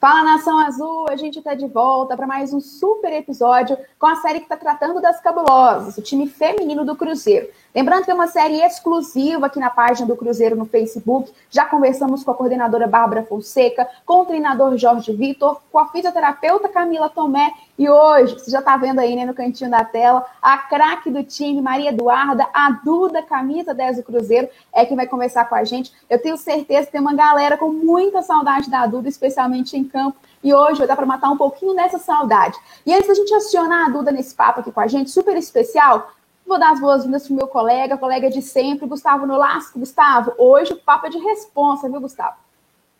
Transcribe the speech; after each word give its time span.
Fala 0.00 0.22
Nação 0.22 0.58
Azul, 0.58 1.04
a 1.10 1.16
gente 1.16 1.40
está 1.40 1.54
de 1.54 1.66
volta 1.66 2.16
para 2.16 2.26
mais 2.26 2.54
um 2.54 2.60
super 2.60 3.12
episódio 3.12 3.76
com 3.98 4.06
a 4.06 4.16
série 4.16 4.38
que 4.38 4.46
está 4.46 4.56
tratando 4.56 4.98
das 4.98 5.20
cabulosas, 5.20 5.98
o 5.98 6.00
time 6.00 6.26
feminino 6.26 6.86
do 6.86 6.96
Cruzeiro. 6.96 7.48
Lembrando 7.74 8.06
que 8.06 8.10
é 8.10 8.14
uma 8.14 8.26
série 8.26 8.62
exclusiva 8.62 9.44
aqui 9.44 9.60
na 9.60 9.68
página 9.68 10.06
do 10.06 10.16
Cruzeiro 10.16 10.56
no 10.56 10.64
Facebook. 10.64 11.30
Já 11.50 11.66
conversamos 11.66 12.24
com 12.24 12.30
a 12.30 12.34
coordenadora 12.34 12.86
Bárbara 12.86 13.24
Fonseca, 13.24 13.86
com 14.06 14.22
o 14.22 14.24
treinador 14.24 14.74
Jorge 14.78 15.12
Vitor, 15.12 15.60
com 15.70 15.78
a 15.78 15.88
fisioterapeuta 15.88 16.70
Camila 16.70 17.10
Tomé 17.10 17.52
e 17.80 17.88
hoje, 17.88 18.34
você 18.34 18.50
já 18.50 18.58
está 18.58 18.76
vendo 18.76 18.98
aí 18.98 19.16
né, 19.16 19.24
no 19.24 19.32
cantinho 19.32 19.70
da 19.70 19.82
tela, 19.82 20.26
a 20.42 20.58
craque 20.58 21.08
do 21.08 21.24
time, 21.24 21.62
Maria 21.62 21.88
Eduarda, 21.88 22.46
a 22.52 22.70
Duda, 22.72 23.22
camisa 23.22 23.72
10 23.72 23.96
do 23.96 24.02
Cruzeiro, 24.02 24.50
é 24.70 24.84
quem 24.84 24.94
vai 24.94 25.06
conversar 25.06 25.48
com 25.48 25.54
a 25.54 25.64
gente. 25.64 25.90
Eu 26.10 26.20
tenho 26.20 26.36
certeza 26.36 26.84
que 26.84 26.92
tem 26.92 27.00
uma 27.00 27.14
galera 27.14 27.56
com 27.56 27.72
muita 27.72 28.20
saudade 28.20 28.68
da 28.68 28.86
Duda, 28.86 29.08
especialmente 29.08 29.78
em 29.78 29.84
campo. 29.90 30.16
E 30.42 30.54
hoje 30.54 30.78
vai 30.78 30.86
dar 30.86 30.96
para 30.96 31.04
matar 31.04 31.30
um 31.30 31.36
pouquinho 31.36 31.74
dessa 31.74 31.98
saudade. 31.98 32.56
E 32.86 32.94
antes 32.94 33.08
da 33.08 33.14
gente 33.14 33.34
acionar 33.34 33.86
a 33.86 33.90
Duda 33.90 34.10
nesse 34.10 34.34
papo 34.34 34.60
aqui 34.60 34.72
com 34.72 34.80
a 34.80 34.86
gente, 34.86 35.10
super 35.10 35.36
especial, 35.36 36.12
vou 36.46 36.58
dar 36.58 36.72
as 36.72 36.80
boas-vindas 36.80 37.24
para 37.26 37.32
o 37.32 37.36
meu 37.36 37.46
colega, 37.46 37.98
colega 37.98 38.30
de 38.30 38.40
sempre, 38.40 38.86
Gustavo 38.86 39.26
Nolasco. 39.26 39.78
Gustavo, 39.78 40.32
hoje 40.38 40.72
o 40.72 40.76
papo 40.76 41.06
é 41.06 41.10
de 41.10 41.18
responsa, 41.18 41.88
viu, 41.88 42.00
Gustavo? 42.00 42.36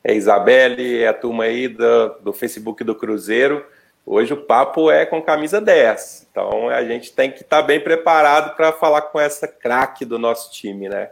É 0.02 0.14
Isabelle, 0.14 0.98
é 0.98 1.08
a 1.08 1.14
turma 1.14 1.44
aí 1.44 1.68
do, 1.68 2.08
do 2.22 2.32
Facebook 2.32 2.82
do 2.84 2.94
Cruzeiro. 2.94 3.64
Hoje 4.04 4.32
o 4.32 4.44
papo 4.44 4.90
é 4.90 5.04
com 5.04 5.22
camisa 5.22 5.60
10. 5.60 6.28
Então 6.30 6.68
a 6.68 6.82
gente 6.84 7.12
tem 7.12 7.30
que 7.30 7.42
estar 7.42 7.60
tá 7.60 7.62
bem 7.62 7.80
preparado 7.80 8.56
para 8.56 8.72
falar 8.72 9.02
com 9.02 9.20
essa 9.20 9.46
craque 9.46 10.04
do 10.04 10.18
nosso 10.18 10.50
time, 10.52 10.88
né? 10.88 11.10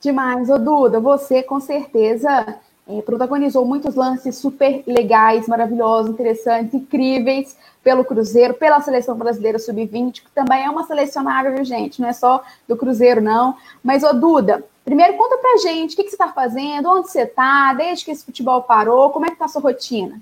Demais, 0.00 0.50
ô 0.50 0.58
Duda, 0.58 1.00
você 1.00 1.42
com 1.42 1.60
certeza 1.60 2.58
é, 2.86 3.00
protagonizou 3.02 3.64
muitos 3.64 3.94
lances 3.94 4.36
super 4.36 4.82
legais, 4.86 5.48
maravilhosos, 5.48 6.10
interessantes, 6.10 6.74
incríveis 6.74 7.56
pelo 7.82 8.04
Cruzeiro, 8.04 8.54
pela 8.54 8.80
seleção 8.80 9.16
brasileira 9.16 9.58
sub-20, 9.58 10.22
que 10.22 10.30
também 10.34 10.64
é 10.64 10.70
uma 10.70 10.86
selecionável, 10.86 11.54
viu, 11.54 11.64
gente? 11.64 12.00
Não 12.00 12.08
é 12.08 12.12
só 12.12 12.42
do 12.68 12.76
Cruzeiro, 12.76 13.20
não. 13.20 13.56
Mas, 13.82 14.02
ô 14.02 14.12
Duda, 14.12 14.64
primeiro 14.84 15.16
conta 15.16 15.38
pra 15.38 15.56
gente 15.58 15.94
o 15.94 15.96
que, 15.96 16.04
que 16.04 16.10
você 16.10 16.14
está 16.14 16.28
fazendo, 16.28 16.90
onde 16.90 17.08
você 17.08 17.22
está, 17.22 17.72
desde 17.72 18.04
que 18.04 18.10
esse 18.10 18.24
futebol 18.24 18.62
parou, 18.62 19.10
como 19.10 19.26
é 19.26 19.30
que 19.30 19.36
tá 19.36 19.46
a 19.46 19.48
sua 19.48 19.62
rotina? 19.62 20.20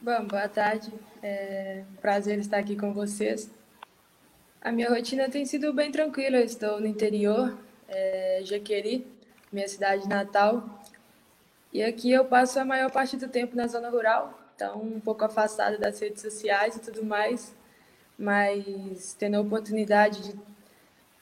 Bom, 0.00 0.24
boa 0.26 0.48
tarde. 0.48 0.92
É 1.22 1.84
um 1.92 1.96
prazer 2.00 2.38
estar 2.38 2.58
aqui 2.58 2.76
com 2.76 2.92
vocês. 2.92 3.50
A 4.60 4.72
minha 4.72 4.88
rotina 4.88 5.28
tem 5.28 5.44
sido 5.44 5.72
bem 5.72 5.92
tranquila. 5.92 6.36
Eu 6.36 6.44
estou 6.44 6.80
no 6.80 6.86
interior, 6.86 7.56
é, 7.88 8.40
Jaqueri, 8.44 9.06
minha 9.52 9.68
cidade 9.68 10.08
natal. 10.08 10.82
E 11.72 11.82
aqui 11.82 12.10
eu 12.10 12.24
passo 12.24 12.58
a 12.58 12.64
maior 12.64 12.90
parte 12.90 13.16
do 13.16 13.28
tempo 13.28 13.54
na 13.54 13.68
zona 13.68 13.88
rural, 13.88 14.36
então 14.56 14.80
um 14.80 14.98
pouco 14.98 15.24
afastada 15.24 15.78
das 15.78 16.00
redes 16.00 16.22
sociais 16.22 16.76
e 16.76 16.80
tudo 16.80 17.04
mais, 17.04 17.54
mas 18.18 19.14
tendo 19.18 19.36
a 19.36 19.40
oportunidade 19.40 20.22
de 20.22 20.40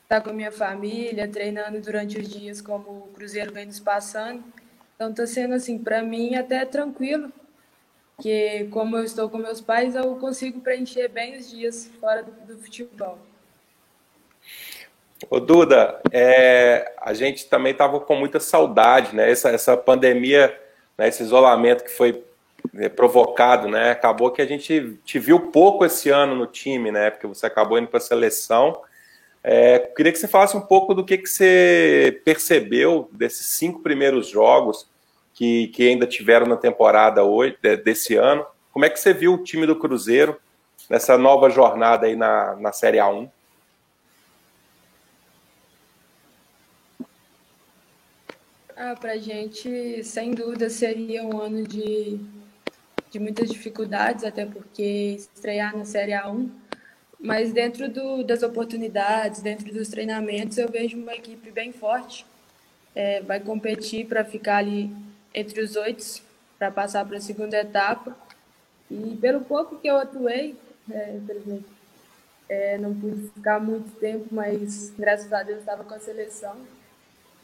estar 0.05 0.21
com 0.23 0.31
a 0.31 0.33
minha 0.33 0.53
família, 0.53 1.29
treinando 1.29 1.81
durante 1.81 2.19
os 2.19 2.29
dias 2.29 2.61
como 2.61 2.91
o 2.91 3.09
Cruzeiro 3.13 3.53
vem 3.53 3.67
nos 3.67 3.81
passando. 3.81 4.43
Então 4.95 5.11
está 5.11 5.27
sendo 5.27 5.55
assim, 5.55 5.79
para 5.79 6.01
mim 6.03 6.37
até 6.37 6.65
tranquilo, 6.65 7.31
que 8.21 8.67
como 8.71 8.97
eu 8.97 9.05
estou 9.05 9.29
com 9.29 9.39
meus 9.39 9.61
pais, 9.61 9.95
eu 9.95 10.17
consigo 10.17 10.61
preencher 10.61 11.09
bem 11.09 11.39
os 11.39 11.51
dias 11.51 11.91
fora 12.01 12.23
do, 12.23 12.55
do 12.55 12.59
futebol. 12.63 13.19
Ô 15.31 15.41
Duda, 15.41 16.01
é, 16.13 16.95
a 17.01 17.15
gente 17.15 17.47
também 17.47 17.73
estava 17.73 17.99
com 18.01 18.15
muita 18.17 18.39
saudade, 18.39 19.15
né? 19.15 19.31
Essa, 19.31 19.51
essa 19.51 19.77
pandemia, 19.77 20.55
né, 20.97 21.09
esse 21.09 21.23
isolamento 21.23 21.85
que 21.85 21.91
foi 21.91 22.23
é, 22.75 22.89
provocado, 22.89 23.69
né? 23.69 23.91
Acabou 23.91 24.31
que 24.31 24.43
a 24.43 24.47
gente 24.47 24.99
te 25.05 25.19
viu 25.19 25.51
pouco 25.51 25.85
esse 25.85 26.11
ano 26.11 26.35
no 26.35 26.47
time, 26.47 26.91
né? 26.91 27.11
Porque 27.11 27.27
você 27.27 27.47
acabou 27.47 27.79
indo 27.79 27.89
para 27.89 27.99
a 27.99 28.01
seleção. 28.01 28.79
É, 29.43 29.79
queria 29.79 30.13
que 30.13 30.19
você 30.19 30.29
falasse 30.29 30.57
um 30.57 30.61
pouco 30.61 30.93
do 30.93 31.05
que, 31.05 31.19
que 31.19 31.29
você 31.29 32.21
percebeu 32.25 33.09
desses 33.13 33.47
cinco 33.47 33.81
primeiros 33.81 34.27
jogos, 34.29 34.89
que, 35.37 35.69
que 35.69 35.87
ainda 35.87 36.07
tiveram 36.07 36.47
na 36.47 36.57
temporada 36.57 37.23
hoje, 37.23 37.57
desse 37.85 38.17
ano. 38.17 38.45
Como 38.73 38.87
é 38.87 38.91
que 38.91 38.99
você 38.99 39.13
viu 39.13 39.35
o 39.35 39.45
time 39.45 39.67
do 39.67 39.77
Cruzeiro 39.77 40.41
nessa 40.89 41.17
nova 41.19 41.51
jornada 41.51 42.07
aí 42.07 42.17
na, 42.17 42.57
na 42.57 42.73
Série 42.73 42.97
A1? 42.97 43.29
Ah, 48.75 48.95
para 48.99 49.19
gente, 49.19 50.03
sem 50.05 50.33
dúvida, 50.33 50.71
seria 50.71 51.23
um 51.23 51.39
ano 51.39 51.67
de, 51.67 52.19
de 53.11 53.19
muitas 53.19 53.51
dificuldades, 53.51 54.25
até 54.25 54.47
porque 54.47 55.17
estrear 55.19 55.77
na 55.77 55.85
Série 55.85 56.13
A1. 56.13 56.49
Mas 57.21 57.53
dentro 57.53 57.91
do, 57.91 58.23
das 58.23 58.43
oportunidades, 58.43 59.43
dentro 59.43 59.73
dos 59.73 59.89
treinamentos, 59.89 60.57
eu 60.57 60.69
vejo 60.71 60.97
uma 60.97 61.15
equipe 61.15 61.51
bem 61.51 61.73
forte. 61.73 62.25
É, 62.95 63.21
vai 63.21 63.41
competir 63.41 64.07
para 64.07 64.25
ficar 64.25 64.59
ali 64.59 64.91
entre 65.35 65.61
os 65.61 65.77
oito 65.77 66.23
para 66.59 66.71
passar 66.71 67.05
para 67.05 67.19
a 67.19 67.21
segunda 67.21 67.59
etapa. 67.59 68.17
E 68.91 69.17
pelo 69.17 69.41
pouco 69.41 69.77
que 69.77 69.89
eu 69.89 69.97
atuei, 69.97 70.57
é, 70.91 71.17
infelizmente, 71.17 71.67
é, 72.49 72.79
não 72.79 72.95
pude 72.95 73.29
ficar 73.29 73.61
muito 73.61 73.91
tempo, 73.99 74.27
mas 74.31 74.93
graças 74.97 75.33
a 75.33 75.43
Deus 75.43 75.61
estava 75.61 75.85
com 75.85 75.95
a 75.95 75.99
seleção. 75.99 76.57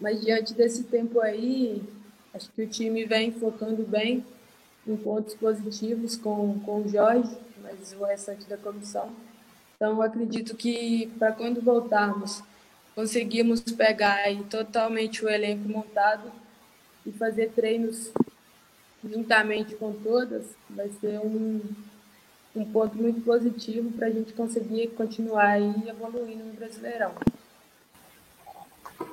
Mas 0.01 0.21
diante 0.21 0.55
desse 0.55 0.85
tempo 0.85 1.21
aí, 1.21 1.83
acho 2.33 2.51
que 2.53 2.63
o 2.63 2.69
time 2.69 3.05
vem 3.05 3.33
focando 3.33 3.83
bem 3.83 4.25
em 4.87 4.97
pontos 4.97 5.35
positivos 5.35 6.17
com, 6.17 6.59
com 6.61 6.83
o 6.83 6.89
Jorge, 6.89 7.37
mas 7.63 7.93
o 7.93 8.05
restante 8.05 8.49
da 8.49 8.57
comissão. 8.57 9.11
Então, 9.77 10.01
acredito 10.01 10.57
que 10.57 11.09
para 11.19 11.33
quando 11.33 11.61
voltarmos, 11.61 12.43
conseguimos 12.95 13.61
pegar 13.61 14.15
aí 14.15 14.43
totalmente 14.45 15.25
o 15.25 15.29
elenco 15.29 15.69
montado 15.69 16.31
e 17.07 17.13
fazer 17.13 17.51
treinos 17.55 18.13
juntamente 19.05 19.75
com 19.75 19.93
todas 19.93 20.45
vai 20.71 20.89
ser 21.01 21.19
um, 21.19 21.61
um 22.55 22.65
ponto 22.65 22.97
muito 22.97 23.21
positivo 23.23 23.91
para 23.93 24.07
a 24.07 24.11
gente 24.11 24.33
conseguir 24.33 24.89
continuar 24.89 25.47
aí 25.47 25.89
evoluindo 25.89 26.45
no 26.45 26.53
Brasileirão. 26.53 27.13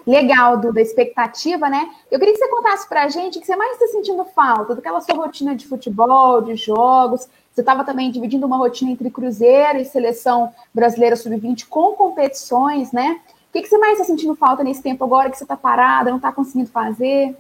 Legal, 0.06 0.58
Duda, 0.58 0.82
expectativa, 0.82 1.70
né? 1.70 1.90
Eu 2.12 2.20
queria 2.20 2.34
que 2.34 2.40
você 2.40 2.50
contasse 2.50 2.88
para 2.88 3.04
a 3.04 3.08
gente 3.10 3.38
o 3.38 3.42
que 3.42 3.48
você 3.48 3.56
mais 3.56 3.74
está 3.74 3.88
sentindo 3.88 4.24
falta, 4.26 4.76
daquela 4.76 5.02
sua 5.02 5.16
rotina 5.16 5.56
de 5.56 5.68
futebol, 5.68 6.42
de 6.42 6.56
jogos. 6.56 7.28
Você 7.52 7.62
estava 7.62 7.84
também 7.84 8.12
dividindo 8.12 8.46
uma 8.46 8.58
rotina 8.58 8.92
entre 8.92 9.10
Cruzeiro 9.10 9.80
e 9.80 9.86
Seleção 9.86 10.54
Brasileira 10.74 11.16
Sub-20 11.16 11.68
com 11.68 11.94
competições, 11.94 12.92
né? 12.92 13.20
O 13.50 13.52
que, 13.52 13.62
que 13.62 13.68
você 13.68 13.78
mais 13.78 13.94
está 13.94 14.06
sentindo 14.06 14.36
falta 14.36 14.64
nesse 14.64 14.82
tempo 14.82 15.04
agora 15.04 15.30
que 15.30 15.38
você 15.38 15.44
está 15.44 15.58
parada, 15.58 16.12
não 16.12 16.18
está 16.18 16.32
conseguindo 16.32 16.70
fazer? 16.70 17.36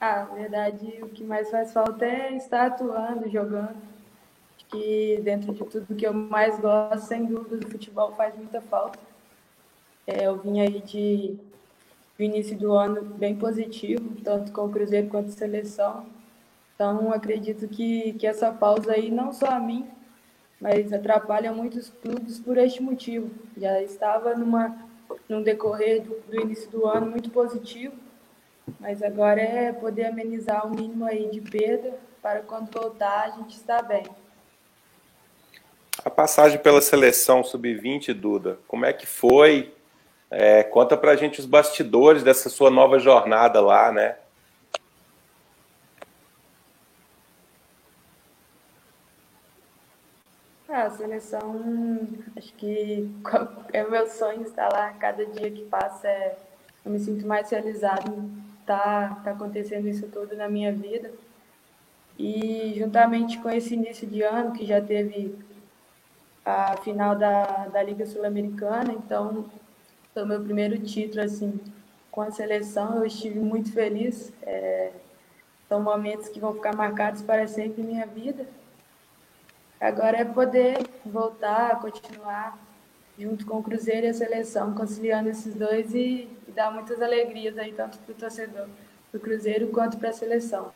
Ah, 0.00 0.26
na 0.30 0.34
verdade, 0.34 1.00
o 1.02 1.08
que 1.08 1.24
mais 1.24 1.50
faz 1.50 1.72
falta 1.72 2.04
é 2.04 2.34
estar 2.36 2.66
atuando, 2.66 3.28
jogando. 3.28 3.76
Que 4.68 5.20
dentro 5.24 5.52
de 5.52 5.64
tudo 5.64 5.96
que 5.96 6.06
eu 6.06 6.12
mais 6.12 6.58
gosto, 6.60 7.06
sem 7.06 7.24
dúvida, 7.24 7.66
o 7.66 7.70
futebol 7.70 8.12
faz 8.12 8.36
muita 8.36 8.60
falta. 8.60 8.98
É, 10.06 10.26
eu 10.26 10.38
vim 10.38 10.60
aí 10.60 10.80
de 10.80 11.36
início 12.18 12.56
do 12.56 12.72
ano 12.72 13.02
bem 13.02 13.36
positivo, 13.36 14.20
tanto 14.22 14.52
com 14.52 14.66
o 14.66 14.70
Cruzeiro 14.70 15.08
quanto 15.08 15.28
a 15.28 15.32
seleção. 15.32 16.06
Então, 16.74 17.12
acredito 17.12 17.66
que, 17.66 18.12
que 18.12 18.26
essa 18.26 18.52
pausa 18.52 18.92
aí, 18.92 19.10
não 19.10 19.32
só 19.32 19.46
a 19.46 19.58
mim, 19.58 19.86
mas 20.60 20.92
atrapalha 20.92 21.52
muitos 21.52 21.90
clubes 21.90 22.38
por 22.38 22.56
este 22.56 22.82
motivo. 22.82 23.30
Já 23.56 23.82
estava 23.82 24.34
numa, 24.36 24.76
num 25.28 25.42
decorrer 25.42 26.02
do, 26.02 26.20
do 26.28 26.40
início 26.40 26.70
do 26.70 26.86
ano 26.86 27.10
muito 27.10 27.30
positivo, 27.30 27.94
mas 28.80 29.02
agora 29.02 29.40
é 29.40 29.72
poder 29.72 30.06
amenizar 30.06 30.66
o 30.66 30.70
mínimo 30.70 31.04
aí 31.04 31.28
de 31.30 31.40
perda 31.40 31.98
para 32.22 32.40
quando 32.40 32.70
voltar 32.70 33.24
a 33.24 33.30
gente 33.30 33.56
estar 33.56 33.82
bem. 33.82 34.04
A 36.04 36.10
passagem 36.10 36.58
pela 36.58 36.80
seleção 36.80 37.42
sub-20, 37.42 38.12
Duda, 38.12 38.58
como 38.68 38.86
é 38.86 38.92
que 38.92 39.06
foi? 39.06 39.74
É, 40.30 40.62
conta 40.62 40.96
pra 40.96 41.16
gente 41.16 41.40
os 41.40 41.46
bastidores 41.46 42.22
dessa 42.22 42.48
sua 42.48 42.70
nova 42.70 42.98
jornada 42.98 43.60
lá, 43.60 43.90
né? 43.90 44.16
Ah, 50.68 50.82
a 50.82 50.90
seleção, 50.90 52.06
acho 52.36 52.52
que 52.54 53.10
é 53.72 53.84
o 53.84 53.90
meu 53.90 54.06
sonho 54.06 54.42
estar 54.42 54.70
lá. 54.70 54.92
Cada 54.92 55.24
dia 55.24 55.50
que 55.50 55.64
passa, 55.64 56.06
é, 56.06 56.36
eu 56.84 56.92
me 56.92 57.00
sinto 57.00 57.26
mais 57.26 57.50
realizado 57.50 58.30
tá, 58.68 59.20
tá 59.24 59.30
acontecendo 59.30 59.88
isso 59.88 60.06
tudo 60.08 60.36
na 60.36 60.48
minha 60.48 60.72
vida. 60.72 61.10
E 62.18 62.74
juntamente 62.76 63.38
com 63.38 63.48
esse 63.48 63.74
início 63.74 64.06
de 64.06 64.22
ano, 64.22 64.52
que 64.52 64.66
já 64.66 64.80
teve 64.80 65.34
a 66.44 66.76
final 66.78 67.16
da, 67.16 67.68
da 67.68 67.82
Liga 67.82 68.04
Sul-Americana, 68.04 68.92
então 68.92 69.46
foi 70.12 70.22
o 70.22 70.26
meu 70.26 70.42
primeiro 70.42 70.78
título 70.78 71.22
assim 71.22 71.58
com 72.10 72.20
a 72.20 72.30
seleção, 72.30 72.96
eu 72.96 73.06
estive 73.06 73.38
muito 73.38 73.72
feliz. 73.72 74.32
É, 74.42 74.92
são 75.68 75.82
momentos 75.82 76.28
que 76.28 76.40
vão 76.40 76.54
ficar 76.54 76.74
marcados 76.74 77.22
para 77.22 77.46
sempre 77.46 77.82
em 77.82 77.86
minha 77.86 78.06
vida. 78.06 78.46
Agora 79.80 80.18
é 80.18 80.24
poder 80.24 80.78
voltar, 81.06 81.80
continuar 81.80 82.58
junto 83.18 83.44
com 83.44 83.58
o 83.58 83.62
Cruzeiro 83.62 84.06
e 84.06 84.10
a 84.10 84.14
seleção, 84.14 84.74
conciliando 84.74 85.28
esses 85.28 85.54
dois 85.54 85.92
e, 85.94 86.28
e 86.46 86.52
dar 86.52 86.72
muitas 86.72 87.02
alegrias 87.02 87.58
aí, 87.58 87.72
tanto 87.72 87.98
para 87.98 88.12
o 88.12 88.14
torcedor 88.14 88.68
do 89.12 89.18
Cruzeiro 89.18 89.68
quanto 89.68 89.98
para 89.98 90.10
a 90.10 90.12
seleção. 90.12 90.70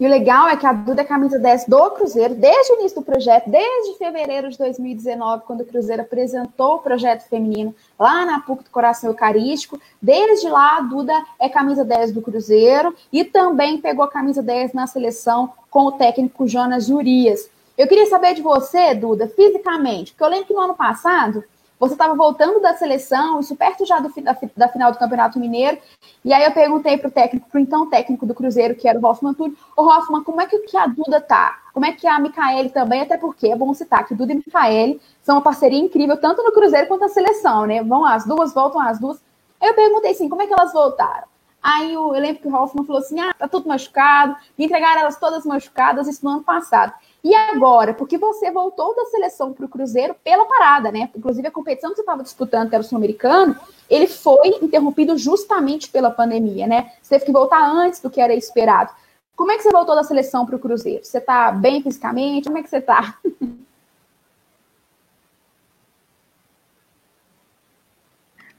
E 0.00 0.06
o 0.06 0.08
legal 0.08 0.48
é 0.48 0.56
que 0.56 0.64
a 0.64 0.72
Duda 0.72 1.02
é 1.02 1.04
camisa 1.04 1.40
10 1.40 1.64
do 1.66 1.90
Cruzeiro 1.90 2.32
desde 2.36 2.72
o 2.72 2.78
início 2.78 3.00
do 3.00 3.04
projeto, 3.04 3.50
desde 3.50 3.98
fevereiro 3.98 4.48
de 4.48 4.56
2019, 4.56 5.42
quando 5.44 5.62
o 5.62 5.64
Cruzeiro 5.64 6.02
apresentou 6.02 6.76
o 6.76 6.78
projeto 6.78 7.28
feminino 7.28 7.74
lá 7.98 8.24
na 8.24 8.38
PUC 8.38 8.62
do 8.62 8.70
Coração 8.70 9.10
Eucarístico. 9.10 9.80
Desde 10.00 10.48
lá, 10.48 10.76
a 10.76 10.82
Duda 10.82 11.12
é 11.36 11.48
camisa 11.48 11.84
10 11.84 12.12
do 12.12 12.22
Cruzeiro 12.22 12.94
e 13.12 13.24
também 13.24 13.80
pegou 13.80 14.04
a 14.04 14.10
camisa 14.10 14.40
10 14.40 14.72
na 14.72 14.86
seleção 14.86 15.52
com 15.68 15.86
o 15.86 15.92
técnico 15.92 16.46
Jonas 16.46 16.88
Urias. 16.88 17.50
Eu 17.78 17.86
queria 17.86 18.06
saber 18.06 18.34
de 18.34 18.42
você, 18.42 18.92
Duda, 18.92 19.28
fisicamente, 19.28 20.10
porque 20.10 20.24
eu 20.24 20.28
lembro 20.28 20.46
que 20.46 20.52
no 20.52 20.60
ano 20.60 20.74
passado 20.74 21.44
você 21.78 21.94
estava 21.94 22.12
voltando 22.12 22.58
da 22.58 22.74
seleção, 22.74 23.38
isso 23.38 23.54
perto 23.54 23.86
já 23.86 24.00
do, 24.00 24.12
da, 24.20 24.36
da, 24.56 24.68
final 24.68 24.90
do 24.90 24.98
Campeonato 24.98 25.38
Mineiro. 25.38 25.78
E 26.24 26.32
aí 26.32 26.42
eu 26.42 26.50
perguntei 26.50 26.98
para 26.98 27.06
o 27.06 27.10
técnico, 27.12 27.48
para 27.48 27.56
o 27.56 27.62
então 27.62 27.88
técnico 27.88 28.26
do 28.26 28.34
Cruzeiro, 28.34 28.74
que 28.74 28.88
era 28.88 28.98
o 28.98 29.06
Hoffman 29.06 29.32
Túlio, 29.32 29.56
ô 29.76 29.82
Hoffman, 29.84 30.24
como 30.24 30.40
é 30.40 30.46
que, 30.46 30.58
que 30.58 30.76
a 30.76 30.88
Duda 30.88 31.20
tá? 31.20 31.56
Como 31.72 31.86
é 31.86 31.92
que 31.92 32.04
a 32.04 32.18
Micaele 32.18 32.70
também? 32.70 33.02
Até 33.02 33.16
porque 33.16 33.46
é 33.46 33.54
bom 33.54 33.72
citar 33.72 34.04
que 34.04 34.12
Duda 34.12 34.32
e 34.32 34.34
Micaele 34.34 35.00
são 35.22 35.36
uma 35.36 35.42
parceria 35.42 35.78
incrível, 35.78 36.16
tanto 36.16 36.42
no 36.42 36.50
Cruzeiro 36.50 36.88
quanto 36.88 37.02
na 37.02 37.08
seleção, 37.08 37.64
né? 37.64 37.80
Vão 37.84 38.04
as 38.04 38.26
duas, 38.26 38.52
voltam 38.52 38.80
as 38.80 38.98
duas. 38.98 39.22
Eu 39.62 39.72
perguntei 39.74 40.10
assim, 40.10 40.28
como 40.28 40.42
é 40.42 40.48
que 40.48 40.52
elas 40.52 40.72
voltaram? 40.72 41.28
Aí 41.62 41.92
eu, 41.92 42.14
eu 42.14 42.20
lembro 42.20 42.42
que 42.42 42.48
o 42.48 42.54
Hoffman 42.54 42.84
falou 42.84 43.02
assim: 43.02 43.20
ah, 43.20 43.32
tá 43.34 43.46
tudo 43.46 43.68
machucado, 43.68 44.36
entregaram 44.58 45.02
elas 45.02 45.16
todas 45.16 45.46
machucadas, 45.46 46.08
isso 46.08 46.24
no 46.24 46.32
ano 46.32 46.42
passado. 46.42 46.92
E 47.22 47.34
agora, 47.34 47.92
porque 47.92 48.16
você 48.16 48.50
voltou 48.50 48.94
da 48.94 49.04
seleção 49.06 49.52
para 49.52 49.66
o 49.66 49.68
Cruzeiro 49.68 50.14
pela 50.22 50.46
parada, 50.46 50.92
né? 50.92 51.10
Inclusive 51.16 51.48
a 51.48 51.50
competição 51.50 51.90
que 51.90 51.96
você 51.96 52.02
estava 52.02 52.22
disputando, 52.22 52.68
que 52.68 52.74
era 52.76 52.82
o 52.82 52.86
Sul-Americano, 52.86 53.56
ele 53.90 54.06
foi 54.06 54.48
interrompido 54.62 55.18
justamente 55.18 55.90
pela 55.90 56.10
pandemia, 56.10 56.66
né? 56.66 56.92
Você 57.02 57.16
teve 57.16 57.26
que 57.26 57.32
voltar 57.32 57.60
antes 57.60 58.00
do 58.00 58.08
que 58.08 58.20
era 58.20 58.34
esperado. 58.34 58.92
Como 59.34 59.50
é 59.50 59.56
que 59.56 59.62
você 59.62 59.70
voltou 59.70 59.94
da 59.94 60.04
seleção 60.04 60.46
para 60.46 60.56
o 60.56 60.58
Cruzeiro? 60.58 61.04
Você 61.04 61.18
está 61.18 61.50
bem 61.50 61.82
fisicamente? 61.82 62.46
Como 62.46 62.58
é 62.58 62.62
que 62.62 62.70
você 62.70 62.78
está? 62.78 63.18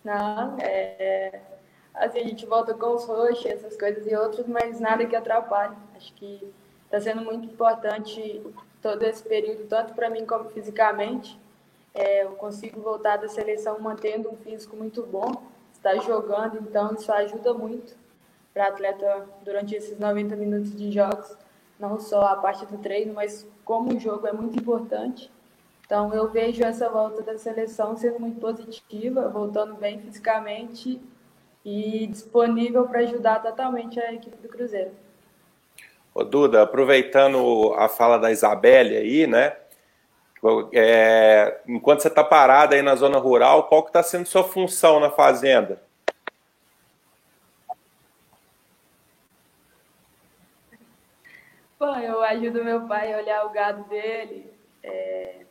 Não, 0.03 0.57
é, 0.59 1.41
assim, 1.93 2.19
a 2.19 2.23
gente 2.23 2.45
volta 2.45 2.73
com 2.73 2.95
os 2.95 3.05
roxos, 3.05 3.45
essas 3.45 3.77
coisas 3.77 4.05
e 4.07 4.15
outros, 4.15 4.47
mas 4.47 4.79
nada 4.79 5.05
que 5.05 5.15
atrapalhe. 5.15 5.75
Acho 5.95 6.13
que 6.13 6.51
Está 6.89 6.99
sendo 6.99 7.21
muito 7.21 7.45
importante 7.45 8.41
todo 8.81 9.03
esse 9.03 9.21
período, 9.21 9.67
tanto 9.67 9.93
para 9.93 10.09
mim 10.09 10.25
como 10.25 10.49
fisicamente. 10.49 11.39
É, 11.93 12.23
eu 12.23 12.31
consigo 12.31 12.81
voltar 12.81 13.17
da 13.17 13.29
seleção 13.29 13.79
mantendo 13.79 14.27
um 14.27 14.35
físico 14.37 14.75
muito 14.75 15.03
bom, 15.03 15.43
está 15.71 15.95
jogando, 15.97 16.57
então 16.57 16.95
isso 16.95 17.11
ajuda 17.11 17.53
muito 17.53 17.95
para 18.51 18.69
atleta 18.69 19.27
durante 19.45 19.75
esses 19.75 19.99
90 19.99 20.35
minutos 20.35 20.75
de 20.75 20.91
jogos, 20.91 21.37
não 21.79 21.99
só 21.99 22.23
a 22.23 22.35
parte 22.37 22.65
do 22.65 22.79
treino, 22.79 23.13
mas 23.13 23.45
como 23.63 23.95
o 23.95 23.99
jogo 23.99 24.25
é 24.25 24.33
muito 24.33 24.57
importante. 24.59 25.31
Então 25.85 26.11
eu 26.11 26.27
vejo 26.27 26.63
essa 26.63 26.89
volta 26.89 27.21
da 27.21 27.37
seleção 27.37 27.95
sendo 27.95 28.19
muito 28.19 28.39
positiva, 28.39 29.27
voltando 29.27 29.75
bem 29.75 29.99
fisicamente 29.99 30.99
e 31.63 32.07
disponível 32.07 32.87
para 32.87 33.01
ajudar 33.01 33.43
totalmente 33.43 33.99
a 33.99 34.11
equipe 34.11 34.37
do 34.37 34.49
Cruzeiro. 34.49 34.91
Ô, 36.13 36.23
Duda, 36.23 36.63
aproveitando 36.63 37.73
a 37.77 37.87
fala 37.87 38.17
da 38.17 38.31
Isabelle 38.31 38.97
aí, 38.97 39.27
né? 39.27 39.55
É, 40.73 41.59
enquanto 41.67 42.01
você 42.01 42.07
está 42.07 42.23
parada 42.23 42.75
aí 42.75 42.81
na 42.81 42.95
zona 42.95 43.17
rural, 43.17 43.67
qual 43.67 43.83
que 43.83 43.89
está 43.89 44.01
sendo 44.01 44.25
sua 44.25 44.43
função 44.43 44.99
na 44.99 45.09
fazenda? 45.09 45.81
Bom, 51.77 51.95
eu 51.97 52.21
ajudo 52.21 52.63
meu 52.63 52.87
pai 52.87 53.13
a 53.13 53.17
olhar 53.17 53.45
o 53.45 53.51
gado 53.51 53.83
dele. 53.85 54.51
É... 54.83 55.45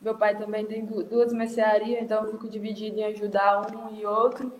Meu 0.00 0.14
pai 0.14 0.36
também 0.36 0.64
tem 0.66 0.84
duas 0.84 1.32
mercearias, 1.32 2.02
então 2.02 2.24
eu 2.24 2.32
fico 2.32 2.48
dividido 2.48 3.00
em 3.00 3.04
ajudar 3.04 3.66
um 3.74 3.94
e 3.94 4.06
outro. 4.06 4.52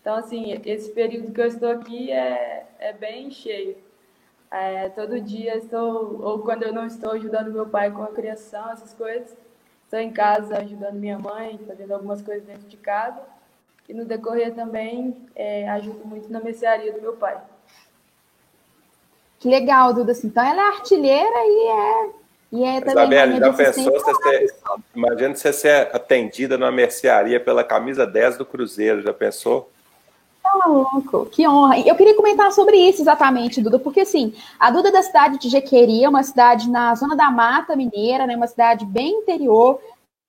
Então, 0.00 0.16
assim, 0.16 0.60
esse 0.64 0.92
período 0.92 1.32
que 1.32 1.40
eu 1.40 1.46
estou 1.46 1.70
aqui 1.70 2.10
é, 2.10 2.66
é 2.78 2.92
bem 2.92 3.30
cheio. 3.30 3.76
É, 4.50 4.88
todo 4.88 5.20
dia 5.20 5.56
estou, 5.56 6.22
ou 6.22 6.38
quando 6.38 6.62
eu 6.62 6.72
não 6.72 6.86
estou 6.86 7.12
ajudando 7.12 7.52
meu 7.52 7.66
pai 7.66 7.90
com 7.90 8.02
a 8.02 8.08
criação, 8.08 8.70
essas 8.70 8.94
coisas, 8.94 9.36
estou 9.84 9.98
em 9.98 10.10
casa 10.10 10.58
ajudando 10.58 10.94
minha 10.94 11.18
mãe, 11.18 11.60
fazendo 11.66 11.92
algumas 11.92 12.22
coisas 12.22 12.44
dentro 12.44 12.66
de 12.66 12.76
casa. 12.76 13.20
E 13.88 13.94
no 13.94 14.04
decorrer 14.04 14.54
também 14.54 15.16
é, 15.34 15.68
ajudo 15.70 16.06
muito 16.06 16.30
na 16.30 16.40
mercearia 16.40 16.92
do 16.92 17.00
meu 17.00 17.14
pai. 17.14 17.38
Que 19.38 19.48
legal, 19.48 19.94
Duda. 19.94 20.12
Assim, 20.12 20.26
então 20.26 20.44
ela 20.44 20.62
é 20.62 20.68
artilheira 20.68 21.38
e 21.44 21.68
é. 21.68 22.10
E 22.50 22.64
é 22.64 22.80
também 22.80 23.04
Isabelle, 23.04 23.38
já 23.38 23.52
pensou 23.52 23.92
você 23.92 24.14
ser, 24.14 24.54
imagina 24.94 25.34
você 25.34 25.52
ser 25.52 25.94
atendida 25.94 26.56
na 26.56 26.72
mercearia 26.72 27.38
pela 27.38 27.62
camisa 27.62 28.06
10 28.06 28.38
do 28.38 28.46
Cruzeiro, 28.46 29.02
já 29.02 29.12
pensou? 29.12 29.70
Tá 30.48 30.66
louco, 30.66 31.26
que 31.26 31.46
honra. 31.46 31.78
Eu 31.80 31.94
queria 31.94 32.16
comentar 32.16 32.50
sobre 32.52 32.76
isso 32.76 33.02
exatamente, 33.02 33.60
Duda, 33.60 33.78
porque 33.78 34.00
assim, 34.00 34.32
a 34.58 34.70
Duda 34.70 34.88
é 34.88 34.92
da 34.92 35.02
cidade 35.02 35.38
de 35.38 35.48
Jequeria, 35.50 36.08
uma 36.08 36.22
cidade 36.22 36.70
na 36.70 36.94
zona 36.94 37.14
da 37.14 37.30
Mata 37.30 37.76
Mineira, 37.76 38.26
né, 38.26 38.34
uma 38.34 38.46
cidade 38.46 38.86
bem 38.86 39.20
interior, 39.20 39.78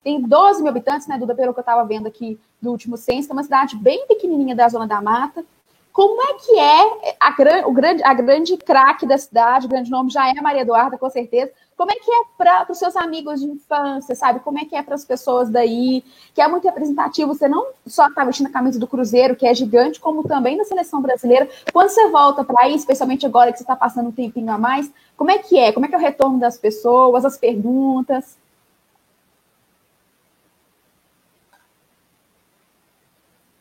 tem 0.04 0.20
12 0.20 0.62
mil 0.62 0.70
habitantes, 0.70 1.06
né, 1.06 1.16
Duda, 1.16 1.34
pelo 1.34 1.54
que 1.54 1.60
eu 1.60 1.62
estava 1.62 1.84
vendo 1.84 2.06
aqui 2.06 2.38
do 2.60 2.70
último 2.70 2.98
censo, 2.98 3.30
é 3.30 3.32
uma 3.32 3.42
cidade 3.42 3.76
bem 3.76 4.06
pequenininha 4.06 4.54
da 4.54 4.68
zona 4.68 4.86
da 4.86 5.00
Mata. 5.00 5.42
Como 5.92 6.22
é 6.22 6.34
que 6.34 6.58
é 6.58 7.16
a, 7.18 7.68
o 7.68 7.72
grande, 7.72 8.02
a 8.04 8.14
grande 8.14 8.56
craque 8.56 9.06
da 9.06 9.18
cidade, 9.18 9.66
o 9.66 9.68
grande 9.68 9.90
nome 9.90 10.10
já 10.10 10.28
é 10.28 10.38
a 10.38 10.42
Maria 10.42 10.62
Eduarda, 10.62 10.96
com 10.96 11.10
certeza, 11.10 11.50
como 11.76 11.90
é 11.90 11.94
que 11.94 12.10
é 12.10 12.22
para 12.36 12.66
os 12.70 12.78
seus 12.78 12.94
amigos 12.94 13.40
de 13.40 13.46
infância, 13.46 14.14
sabe? 14.14 14.40
Como 14.40 14.58
é 14.58 14.66
que 14.66 14.76
é 14.76 14.82
para 14.82 14.94
as 14.94 15.04
pessoas 15.04 15.48
daí? 15.48 16.04
Que 16.34 16.42
é 16.42 16.46
muito 16.46 16.64
representativo. 16.64 17.34
Você 17.34 17.48
não 17.48 17.68
só 17.86 18.06
está 18.08 18.22
vestindo 18.22 18.48
a 18.48 18.52
camisa 18.52 18.78
do 18.78 18.86
Cruzeiro, 18.86 19.34
que 19.34 19.46
é 19.46 19.54
gigante, 19.54 19.98
como 19.98 20.22
também 20.22 20.58
da 20.58 20.64
seleção 20.64 21.00
brasileira. 21.00 21.48
Quando 21.72 21.88
você 21.88 22.06
volta 22.08 22.44
para 22.44 22.66
aí, 22.66 22.74
especialmente 22.74 23.24
agora 23.24 23.50
que 23.50 23.58
você 23.58 23.64
está 23.64 23.74
passando 23.74 24.08
um 24.08 24.12
tempinho 24.12 24.52
a 24.52 24.58
mais, 24.58 24.92
como 25.16 25.30
é 25.30 25.38
que 25.38 25.58
é? 25.58 25.72
Como 25.72 25.86
é 25.86 25.88
que 25.88 25.94
é 25.94 25.98
o 25.98 26.00
retorno 26.00 26.38
das 26.38 26.58
pessoas, 26.58 27.24
as 27.24 27.38
perguntas? 27.38 28.36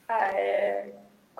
Ah, 0.10 0.26
é 0.34 0.59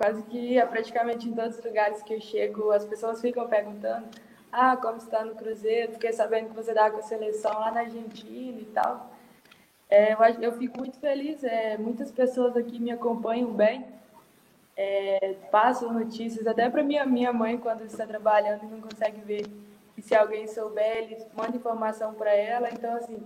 quase 0.00 0.22
que 0.22 0.58
é 0.58 0.64
praticamente 0.64 1.28
em 1.28 1.34
todos 1.34 1.58
os 1.58 1.62
lugares 1.62 2.02
que 2.02 2.14
eu 2.14 2.20
chego, 2.22 2.72
as 2.72 2.86
pessoas 2.86 3.20
ficam 3.20 3.46
perguntando 3.46 4.08
ah, 4.50 4.74
como 4.74 4.96
está 4.96 5.22
no 5.22 5.34
Cruzeiro, 5.34 5.92
fiquei 5.92 6.10
sabendo 6.10 6.48
que 6.48 6.56
você 6.56 6.72
dá 6.72 6.90
com 6.90 6.96
a 6.96 7.02
seleção 7.02 7.52
lá 7.52 7.70
na 7.70 7.80
Argentina 7.80 8.58
e 8.58 8.64
tal. 8.64 9.10
É, 9.90 10.14
eu, 10.14 10.18
eu, 10.40 10.52
fico 10.52 10.78
muito 10.78 10.98
feliz, 10.98 11.44
é, 11.44 11.76
muitas 11.76 12.10
pessoas 12.10 12.56
aqui 12.56 12.78
me 12.78 12.90
acompanham 12.90 13.52
bem, 13.52 13.84
é, 14.74 15.34
passam 15.50 15.92
notícias, 15.92 16.46
até 16.46 16.70
para 16.70 16.82
minha, 16.82 17.04
minha 17.04 17.30
mãe, 17.30 17.58
quando 17.58 17.84
está 17.84 18.06
trabalhando 18.06 18.64
e 18.64 18.68
não 18.68 18.80
consegue 18.80 19.20
ver, 19.20 19.46
e 19.98 20.00
se 20.00 20.14
alguém 20.14 20.48
souber, 20.48 20.96
eles 20.96 21.26
mandam 21.36 21.56
informação 21.56 22.14
para 22.14 22.34
ela. 22.34 22.70
Então, 22.72 22.96
assim, 22.96 23.22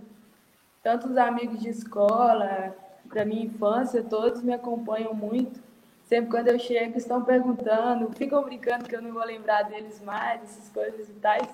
tanto 0.82 1.08
os 1.08 1.16
amigos 1.16 1.60
de 1.60 1.68
escola, 1.68 2.74
da 3.04 3.24
minha 3.24 3.44
infância, 3.44 4.02
todos 4.02 4.42
me 4.42 4.52
acompanham 4.52 5.14
muito. 5.14 5.62
Sempre 6.04 6.30
quando 6.30 6.48
eu 6.48 6.58
chego, 6.58 6.98
estão 6.98 7.24
perguntando, 7.24 8.10
ficam 8.14 8.42
brincando 8.42 8.84
que 8.84 8.94
eu 8.94 9.02
não 9.02 9.12
vou 9.12 9.24
lembrar 9.24 9.62
deles 9.62 10.00
mais, 10.02 10.42
essas 10.42 10.68
coisas 10.68 11.08
e 11.08 11.12
tais. 11.14 11.48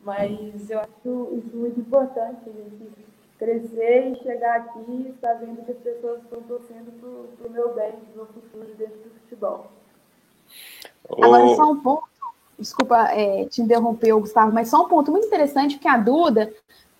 Mas 0.00 0.68
eu 0.68 0.80
acho 0.80 1.28
isso 1.38 1.56
muito 1.56 1.80
importante, 1.80 2.40
a 2.46 2.52
gente 2.52 2.92
crescer 3.38 4.12
e 4.12 4.22
chegar 4.22 4.56
aqui 4.56 5.14
sabendo 5.20 5.64
que 5.64 5.70
as 5.70 5.78
pessoas 5.78 6.22
estão 6.22 6.42
torcendo 6.42 6.92
para 7.38 7.48
o 7.48 7.50
meu 7.50 7.72
bem, 7.72 7.92
para 7.92 8.12
o 8.12 8.16
meu 8.16 8.26
futuro 8.26 8.74
dentro 8.76 8.96
do 8.96 9.10
futebol. 9.20 9.70
Agora, 11.22 11.54
só 11.54 11.70
um 11.70 11.80
ponto, 11.80 12.08
desculpa 12.58 13.12
é, 13.12 13.44
te 13.46 13.62
interromper, 13.62 14.12
Gustavo, 14.14 14.52
mas 14.52 14.68
só 14.68 14.84
um 14.84 14.88
ponto 14.88 15.12
muito 15.12 15.26
interessante, 15.26 15.78
que 15.78 15.86
a 15.86 15.96
Duda, 15.96 16.52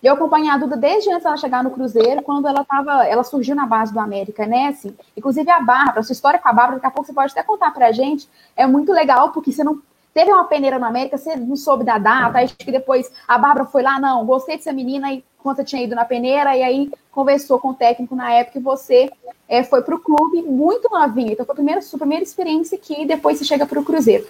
eu 0.07 0.13
acompanhei 0.13 0.49
a 0.49 0.57
Duda 0.57 0.77
desde 0.77 1.11
antes 1.11 1.23
dela 1.23 1.35
chegar 1.35 1.63
no 1.63 1.71
Cruzeiro, 1.71 2.21
quando 2.21 2.47
ela 2.47 2.63
tava, 2.63 3.05
ela 3.05 3.23
surgiu 3.23 3.55
na 3.55 3.65
base 3.65 3.91
do 3.91 3.99
América, 3.99 4.45
né? 4.45 4.67
Assim, 4.67 4.95
inclusive 5.15 5.49
a 5.51 5.59
Bárbara, 5.59 6.03
sua 6.03 6.13
história 6.13 6.39
com 6.39 6.47
a 6.47 6.53
Bárbara, 6.53 6.75
daqui 6.75 6.87
a 6.87 6.91
pouco 6.91 7.05
você 7.05 7.13
pode 7.13 7.31
até 7.31 7.43
contar 7.43 7.71
pra 7.71 7.91
gente. 7.91 8.29
É 8.55 8.65
muito 8.65 8.93
legal, 8.93 9.31
porque 9.31 9.51
você 9.51 9.63
não. 9.63 9.81
Teve 10.13 10.31
uma 10.31 10.43
peneira 10.45 10.79
na 10.79 10.87
América, 10.87 11.17
você 11.17 11.35
não 11.35 11.55
soube 11.55 11.83
da 11.83 11.97
data, 11.97 12.39
acho 12.39 12.55
que 12.57 12.71
depois 12.71 13.11
a 13.27 13.37
Bárbara 13.37 13.65
foi 13.65 13.83
lá, 13.83 13.99
não, 13.99 14.25
gostei 14.25 14.57
dessa 14.57 14.73
menina, 14.73 15.13
e 15.13 15.23
quando 15.37 15.57
você 15.57 15.63
tinha 15.63 15.83
ido 15.83 15.95
na 15.95 16.05
peneira, 16.05 16.55
e 16.55 16.63
aí 16.63 16.91
conversou 17.11 17.59
com 17.59 17.69
o 17.69 17.73
técnico 17.73 18.15
na 18.15 18.31
época 18.31 18.59
e 18.59 18.61
você 18.61 19.09
é, 19.47 19.63
foi 19.63 19.81
para 19.81 19.95
o 19.95 19.99
clube 19.99 20.41
muito 20.41 20.89
novinha. 20.89 21.33
Então 21.33 21.45
foi 21.45 21.53
a 21.53 21.55
primeira, 21.55 21.81
sua 21.81 21.99
primeira 21.99 22.23
experiência 22.23 22.77
aqui, 22.77 23.01
e 23.01 23.05
depois 23.05 23.37
você 23.37 23.45
chega 23.45 23.65
para 23.65 23.79
o 23.79 23.85
Cruzeiro. 23.85 24.27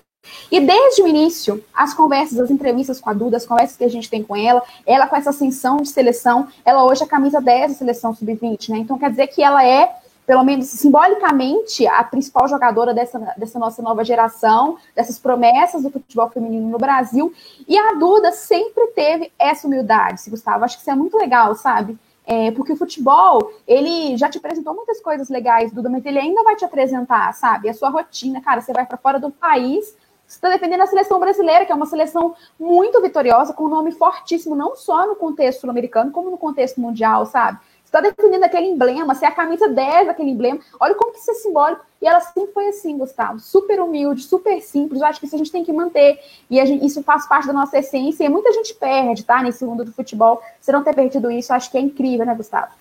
E 0.52 0.60
desde 0.60 1.02
o 1.02 1.08
início, 1.08 1.64
as 1.74 1.94
conversas, 1.94 2.40
as 2.40 2.52
entrevistas 2.52 3.00
com 3.00 3.10
a 3.10 3.14
Duda, 3.14 3.38
as 3.38 3.46
conversas 3.46 3.78
que 3.78 3.84
a 3.84 3.90
gente 3.90 4.10
tem 4.10 4.22
com 4.22 4.36
ela, 4.36 4.62
ela 4.86 5.08
com 5.08 5.16
essa 5.16 5.30
ascensão 5.30 5.78
de 5.78 5.90
seleção, 5.90 6.48
ela 6.66 6.84
hoje 6.84 7.04
é 7.04 7.06
a 7.06 7.10
camisa 7.10 7.40
10 7.40 7.72
da 7.72 7.78
seleção 7.78 8.14
sub-20, 8.14 8.70
né? 8.70 8.78
Então 8.80 8.98
quer 8.98 9.10
dizer 9.10 9.28
que 9.28 9.42
ela 9.42 9.66
é, 9.66 9.96
pelo 10.30 10.44
menos 10.44 10.68
simbolicamente, 10.68 11.88
a 11.88 12.04
principal 12.04 12.48
jogadora 12.48 12.94
dessa, 12.94 13.18
dessa 13.36 13.58
nossa 13.58 13.82
nova 13.82 14.06
geração, 14.06 14.78
dessas 14.96 15.18
promessas 15.18 15.82
do 15.82 15.90
futebol 15.90 16.30
feminino 16.30 16.70
no 16.70 16.78
Brasil. 16.78 17.34
E 17.68 17.76
a 17.76 17.94
Duda 17.94 18.32
sempre 18.32 18.86
teve 18.90 19.32
essa 19.40 19.66
humildade, 19.66 20.30
Gustavo. 20.30 20.64
Acho 20.64 20.76
que 20.76 20.82
isso 20.82 20.92
é 20.92 20.94
muito 20.94 21.18
legal, 21.18 21.56
sabe? 21.56 21.98
É, 22.28 22.52
porque 22.52 22.74
o 22.74 22.76
futebol, 22.76 23.52
ele 23.68 24.16
já 24.18 24.30
te 24.30 24.38
apresentou 24.38 24.76
muitas 24.76 25.02
coisas 25.02 25.30
legais, 25.30 25.72
Duda, 25.72 25.90
mas 25.90 26.06
ele 26.06 26.20
ainda 26.20 26.44
vai 26.44 26.56
te 26.56 26.64
apresentar, 26.64 27.34
sabe? 27.34 27.68
A 27.68 27.74
sua 27.74 27.90
rotina, 27.90 28.40
cara, 28.40 28.62
você 28.62 28.72
vai 28.72 28.86
para 28.86 29.00
fora 29.00 29.20
do 29.20 29.32
país 29.32 29.96
você 30.30 30.36
está 30.36 30.50
defendendo 30.50 30.82
a 30.82 30.86
seleção 30.86 31.20
brasileira, 31.20 31.66
que 31.66 31.72
é 31.72 31.76
uma 31.76 31.88
seleção 31.88 32.36
muito 32.60 33.02
vitoriosa, 33.02 33.52
com 33.52 33.64
um 33.64 33.68
nome 33.68 33.92
fortíssimo, 33.92 34.56
não 34.56 34.76
só 34.76 35.08
no 35.08 35.16
contexto 35.16 35.62
sul-americano, 35.62 36.12
como 36.12 36.30
no 36.30 36.38
contexto 36.38 36.80
mundial, 36.80 37.26
sabe? 37.26 37.58
Está 37.90 38.02
defendendo 38.02 38.44
aquele 38.44 38.68
emblema, 38.68 39.16
você 39.16 39.26
é 39.26 39.28
a 39.28 39.32
camisa 39.32 39.68
10 39.68 40.08
daquele 40.08 40.30
emblema. 40.30 40.60
Olha 40.80 40.94
como 40.94 41.12
que 41.12 41.18
isso 41.18 41.32
é 41.32 41.34
simbólico. 41.34 41.84
E 42.00 42.08
ela 42.08 42.20
sempre 42.20 42.54
foi 42.54 42.68
assim, 42.68 42.96
Gustavo. 42.96 43.40
Super 43.40 43.80
humilde, 43.80 44.22
super 44.22 44.62
simples. 44.62 45.02
Eu 45.02 45.08
acho 45.08 45.20
que 45.20 45.26
isso 45.26 45.34
a 45.34 45.40
gente 45.40 45.52
tem 45.52 45.66
que 45.66 45.74
manter. 45.74 46.20
E 46.52 46.64
gente, 46.64 46.86
isso 46.86 47.02
faz 47.02 47.28
parte 47.28 47.48
da 47.48 47.54
nossa 47.54 47.80
essência. 47.80 48.24
E 48.24 48.30
muita 48.30 48.54
gente 48.54 48.76
perde, 48.76 49.26
tá? 49.26 49.42
Nesse 49.42 49.66
mundo 49.66 49.84
do 49.84 49.92
futebol. 49.92 50.40
Você 50.62 50.72
não 50.72 50.84
ter 50.84 50.94
perdido 50.94 51.32
isso, 51.32 51.52
acho 51.52 51.72
que 51.72 51.80
é 51.80 51.82
incrível, 51.82 52.28
né, 52.28 52.36
Gustavo? 52.36 52.72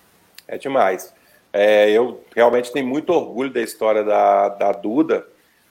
É 0.47 0.59
demais. 0.59 1.11
É, 1.51 1.89
eu 1.89 2.21
realmente 2.35 2.71
tenho 2.71 2.85
muito 2.85 3.11
orgulho 3.11 3.51
da 3.51 3.61
história 3.61 4.03
da, 4.03 4.49
da 4.49 4.71
Duda 4.71 5.25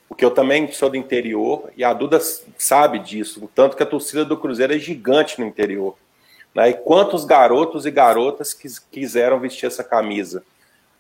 porque 0.09 0.25
eu 0.25 0.31
também 0.31 0.73
sou 0.73 0.89
do 0.89 0.97
interior 0.97 1.71
e 1.77 1.85
a 1.85 1.93
Duda 1.93 2.19
sabe 2.57 2.99
disso, 2.99 3.45
o 3.45 3.49
tanto 3.49 3.77
que 3.77 3.83
a 3.83 3.87
torcida 3.87 4.25
do 4.25 4.39
Cruzeiro 4.39 4.75
é 4.75 4.79
gigante 4.79 5.39
no 5.39 5.47
interior. 5.47 5.97
Né? 6.55 6.71
E 6.71 6.75
quantos 6.75 7.25
garotos 7.25 7.87
e 7.87 7.91
garotas 7.91 8.53
que 8.53 8.69
quiseram 8.91 9.41
vestir 9.41 9.67
essa 9.67 9.85
camisa. 9.85 10.43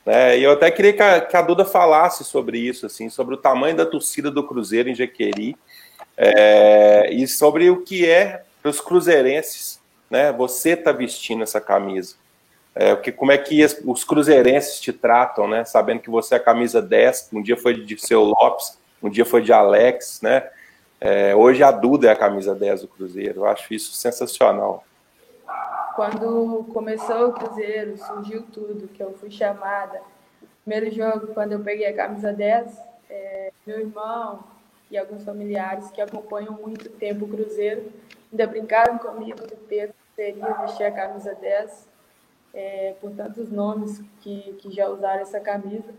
Né? 0.04 0.38
E 0.38 0.44
eu 0.44 0.52
até 0.52 0.70
queria 0.70 0.92
que 0.92 1.02
a, 1.02 1.20
que 1.20 1.36
a, 1.36 1.42
Duda 1.42 1.64
falasse 1.64 2.24
sobre 2.24 2.58
isso, 2.58 2.86
assim, 2.86 3.10
sobre 3.10 3.34
o 3.34 3.38
tamanho 3.38 3.76
da 3.76 3.86
torcida 3.86 4.30
do 4.30 4.46
Cruzeiro 4.46 4.88
em 4.88 4.94
Jequeri 4.94 5.56
é, 6.16 7.10
e 7.12 7.26
sobre 7.28 7.70
o 7.70 7.82
que 7.82 8.08
é 8.08 8.42
para 8.62 8.70
os 8.70 8.80
cruzeirenses, 8.80 9.80
né? 10.10 10.32
Você 10.32 10.74
tá 10.76 10.92
vestindo 10.92 11.42
essa 11.42 11.60
camisa. 11.60 12.16
É, 12.74 12.94
que, 12.96 13.10
como 13.10 13.32
é 13.32 13.38
que 13.38 13.64
os 13.84 14.04
cruzeirenses 14.04 14.80
te 14.80 14.92
tratam, 14.92 15.48
né? 15.48 15.64
Sabendo 15.64 16.00
que 16.00 16.10
você 16.10 16.34
é 16.34 16.36
a 16.36 16.40
camisa 16.40 16.80
10, 16.80 17.30
um 17.32 17.42
dia 17.42 17.56
foi 17.56 17.74
de 17.84 17.98
seu 17.98 18.22
Lopes, 18.22 18.78
um 19.02 19.10
dia 19.10 19.24
foi 19.24 19.42
de 19.42 19.52
Alex, 19.52 20.20
né? 20.22 20.48
É, 21.00 21.34
hoje 21.34 21.62
a 21.62 21.70
Duda 21.70 22.08
é 22.08 22.10
a 22.10 22.16
camisa 22.16 22.54
10 22.54 22.82
do 22.82 22.88
Cruzeiro. 22.88 23.40
Eu 23.40 23.46
acho 23.46 23.72
isso 23.72 23.92
sensacional. 23.92 24.84
Quando 25.98 26.62
começou 26.72 27.30
o 27.30 27.32
Cruzeiro, 27.32 27.98
surgiu 27.98 28.44
tudo, 28.52 28.86
que 28.86 29.02
eu 29.02 29.14
fui 29.14 29.32
chamada. 29.32 30.00
Primeiro 30.64 30.94
jogo, 30.94 31.34
quando 31.34 31.54
eu 31.54 31.60
peguei 31.60 31.88
a 31.88 31.92
camisa 31.92 32.32
10, 32.32 32.80
é, 33.10 33.52
meu 33.66 33.80
irmão 33.80 34.44
e 34.92 34.96
alguns 34.96 35.24
familiares 35.24 35.90
que 35.90 36.00
acompanham 36.00 36.52
muito 36.52 36.88
tempo 36.88 37.24
o 37.24 37.28
Cruzeiro 37.28 37.92
ainda 38.30 38.46
brincaram 38.46 38.96
comigo 38.96 39.44
do 39.44 39.56
Pedro 39.56 39.96
seria 40.14 40.52
vestir 40.60 40.84
a 40.84 40.92
camisa 40.92 41.34
10, 41.34 41.88
é, 42.54 42.94
por 43.00 43.10
tantos 43.10 43.50
nomes 43.50 44.00
que, 44.20 44.52
que 44.60 44.70
já 44.70 44.88
usaram 44.88 45.22
essa 45.22 45.40
camisa. 45.40 45.92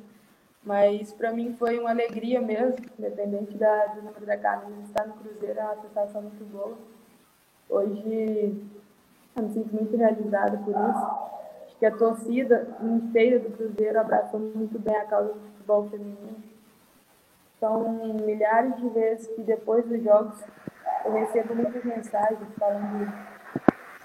Mas 0.63 1.11
para 1.11 1.33
mim 1.33 1.53
foi 1.59 1.77
uma 1.77 1.89
alegria 1.89 2.39
mesmo, 2.39 2.77
independente 2.97 3.53
da, 3.57 3.87
do 3.87 4.01
número 4.01 4.25
da 4.25 4.37
camisa, 4.37 4.81
estar 4.81 5.05
no 5.05 5.15
Cruzeiro 5.15 5.59
é 5.59 5.63
uma 5.65 5.81
sensação 5.81 6.21
muito 6.21 6.45
boa. 6.45 6.77
Hoje 7.67 8.55
me 9.41 9.53
sinto 9.53 9.75
muito 9.75 9.95
realizada 9.97 10.57
por 10.57 10.71
isso. 10.71 11.29
Acho 11.65 11.77
que 11.77 11.85
a 11.85 11.97
torcida 11.97 12.77
inteira 12.81 13.39
do 13.39 13.55
Cruzeiro 13.55 13.99
abraçou 13.99 14.39
muito 14.39 14.77
bem 14.79 14.95
a 14.95 15.05
causa 15.05 15.33
do 15.33 15.39
futebol 15.39 15.89
feminino. 15.89 16.43
São 17.59 17.89
milhares 18.25 18.75
de 18.77 18.89
vezes 18.89 19.27
que 19.27 19.41
depois 19.41 19.85
dos 19.85 20.01
jogos 20.03 20.41
eu 21.05 21.11
recebo 21.11 21.55
muitas 21.55 21.83
mensagens 21.83 22.39
falando 22.57 23.11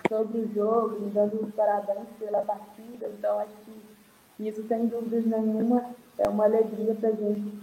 sobre 0.08 0.40
o 0.40 0.54
jogo, 0.54 1.00
me 1.00 1.10
dando 1.10 1.52
parabéns 1.56 2.08
pela 2.18 2.42
partida. 2.42 3.06
Então 3.06 3.38
acho 3.40 3.56
que 3.64 3.82
isso, 4.38 4.66
sem 4.66 4.86
dúvidas 4.86 5.24
nenhuma, 5.24 5.84
é 6.18 6.28
uma 6.28 6.44
alegria 6.44 6.94
para 6.94 7.10
a 7.10 7.12
gente 7.12 7.62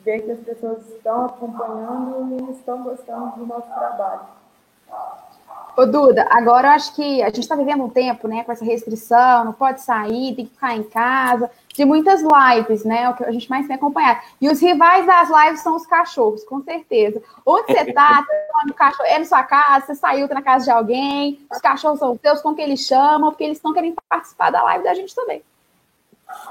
ver 0.00 0.22
que 0.22 0.30
as 0.30 0.40
pessoas 0.40 0.88
estão 0.88 1.26
acompanhando 1.26 2.48
e 2.48 2.52
estão 2.52 2.82
gostando 2.82 3.36
do 3.36 3.46
nosso 3.46 3.68
trabalho. 3.68 4.38
Ô 5.78 5.86
Duda, 5.86 6.26
agora 6.28 6.66
eu 6.66 6.72
acho 6.72 6.92
que 6.92 7.22
a 7.22 7.26
gente 7.26 7.38
está 7.38 7.54
vivendo 7.54 7.84
um 7.84 7.88
tempo, 7.88 8.26
né, 8.26 8.42
com 8.42 8.50
essa 8.50 8.64
restrição, 8.64 9.44
não 9.44 9.52
pode 9.52 9.80
sair, 9.80 10.34
tem 10.34 10.44
que 10.44 10.50
ficar 10.50 10.74
em 10.74 10.82
casa, 10.82 11.48
de 11.72 11.84
muitas 11.84 12.20
lives, 12.20 12.84
né, 12.84 13.08
o 13.08 13.14
que 13.14 13.24
a 13.24 13.30
gente 13.30 13.48
mais 13.48 13.64
tem 13.68 13.76
acompanhado. 13.76 14.20
E 14.40 14.48
os 14.48 14.60
rivais 14.60 15.06
das 15.06 15.30
lives 15.30 15.60
são 15.60 15.76
os 15.76 15.86
cachorros, 15.86 16.42
com 16.42 16.60
certeza. 16.64 17.22
Onde 17.46 17.72
você 17.72 17.92
tá, 17.92 18.26
no 18.66 18.74
cachorro, 18.74 19.06
é 19.08 19.20
na 19.20 19.24
sua 19.24 19.44
casa, 19.44 19.86
você 19.86 19.94
saiu, 19.94 20.26
tá 20.26 20.34
na 20.34 20.42
casa 20.42 20.64
de 20.64 20.70
alguém, 20.72 21.46
os 21.48 21.60
cachorros 21.60 22.00
são 22.00 22.18
seus, 22.20 22.42
como 22.42 22.56
que 22.56 22.62
eles 22.62 22.80
chamam, 22.80 23.30
porque 23.30 23.44
eles 23.44 23.58
estão 23.58 23.72
querendo 23.72 23.94
participar 24.08 24.50
da 24.50 24.64
live 24.64 24.82
da 24.82 24.94
gente 24.94 25.14
também. 25.14 25.44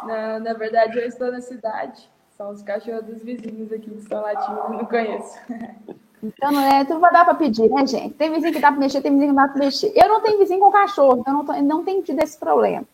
Não, 0.04 0.40
na 0.40 0.54
verdade, 0.54 0.98
eu 0.98 1.06
estou 1.06 1.30
na 1.34 1.42
cidade. 1.42 2.10
São 2.38 2.52
os 2.52 2.64
cachorros 2.64 3.04
dos 3.04 3.22
vizinhos 3.22 3.74
aqui 3.74 3.90
que 3.90 4.00
estão 4.00 4.22
latindo, 4.22 4.58
eu 4.58 4.70
não 4.70 4.86
conheço. 4.86 5.38
Então, 6.24 6.52
não 6.52 6.62
é, 6.62 6.84
tudo 6.84 7.00
vai 7.00 7.12
dar 7.12 7.26
para 7.26 7.36
pedir, 7.36 7.70
né, 7.70 7.86
gente? 7.86 8.16
Tem 8.16 8.32
vizinho 8.32 8.54
que 8.54 8.60
dá 8.60 8.72
para 8.72 8.80
mexer, 8.80 9.02
tem 9.02 9.12
vizinho 9.12 9.32
que 9.32 9.36
não 9.36 9.46
dá 9.46 9.52
para 9.52 9.64
mexer. 9.64 9.92
Eu 9.96 10.10
não 10.10 10.22
tenho 10.22 10.40
vizinho 10.40 10.60
com 10.60 10.72
cachorro, 10.72 11.20
então 11.20 11.34
não, 11.34 11.46
tô, 11.46 11.54
não 11.62 11.84
tenho 11.84 12.02
tido 12.02 12.20
esse 12.22 12.38
problema. 12.38 12.86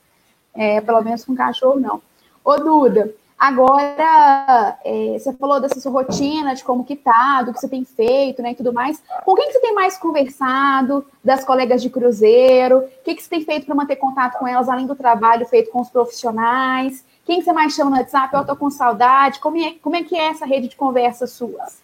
É, 0.53 0.81
pelo 0.81 1.01
menos 1.01 1.23
com 1.23 1.35
cachorro, 1.35 1.79
não. 1.79 2.01
Ô, 2.43 2.57
Duda, 2.57 3.13
Agora, 3.43 4.79
é, 4.85 5.17
você 5.19 5.33
falou 5.33 5.59
dessa 5.59 5.77
sua 5.77 5.91
rotina, 5.91 6.55
de 6.55 6.63
como 6.63 6.85
que 6.85 6.95
tá, 6.95 7.41
do 7.41 7.51
que 7.51 7.59
você 7.59 7.67
tem 7.67 7.83
feito, 7.83 8.41
né, 8.41 8.51
e 8.51 8.55
tudo 8.55 8.71
mais. 8.71 9.03
Com 9.25 9.35
quem 9.35 9.47
que 9.47 9.51
você 9.51 9.59
tem 9.59 9.75
mais 9.75 9.97
conversado, 9.97 11.05
das 11.21 11.43
colegas 11.43 11.81
de 11.81 11.89
cruzeiro? 11.89 12.77
O 12.77 13.03
que, 13.03 13.13
que 13.13 13.21
você 13.21 13.29
tem 13.29 13.43
feito 13.43 13.65
para 13.65 13.75
manter 13.75 13.97
contato 13.97 14.39
com 14.39 14.47
elas, 14.47 14.69
além 14.69 14.87
do 14.87 14.95
trabalho 14.95 15.45
feito 15.45 15.71
com 15.71 15.81
os 15.81 15.89
profissionais? 15.89 17.03
Quem 17.25 17.39
que 17.39 17.43
você 17.43 17.51
mais 17.51 17.73
chama 17.73 17.91
no 17.91 17.97
WhatsApp? 17.97 18.33
Eu 18.33 18.45
tô 18.45 18.55
com 18.55 18.69
saudade. 18.69 19.41
Como 19.41 19.57
é, 19.57 19.73
como 19.81 19.97
é 19.97 20.03
que 20.03 20.15
é 20.15 20.29
essa 20.29 20.45
rede 20.45 20.69
de 20.69 20.77
conversas 20.77 21.31
suas? 21.31 21.82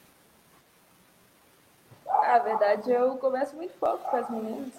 Na 2.10 2.39
verdade, 2.39 2.92
eu 2.92 3.18
converso 3.18 3.56
muito 3.56 3.78
pouco 3.80 4.10
com 4.10 4.16
as 4.16 4.30
meninas. 4.30 4.74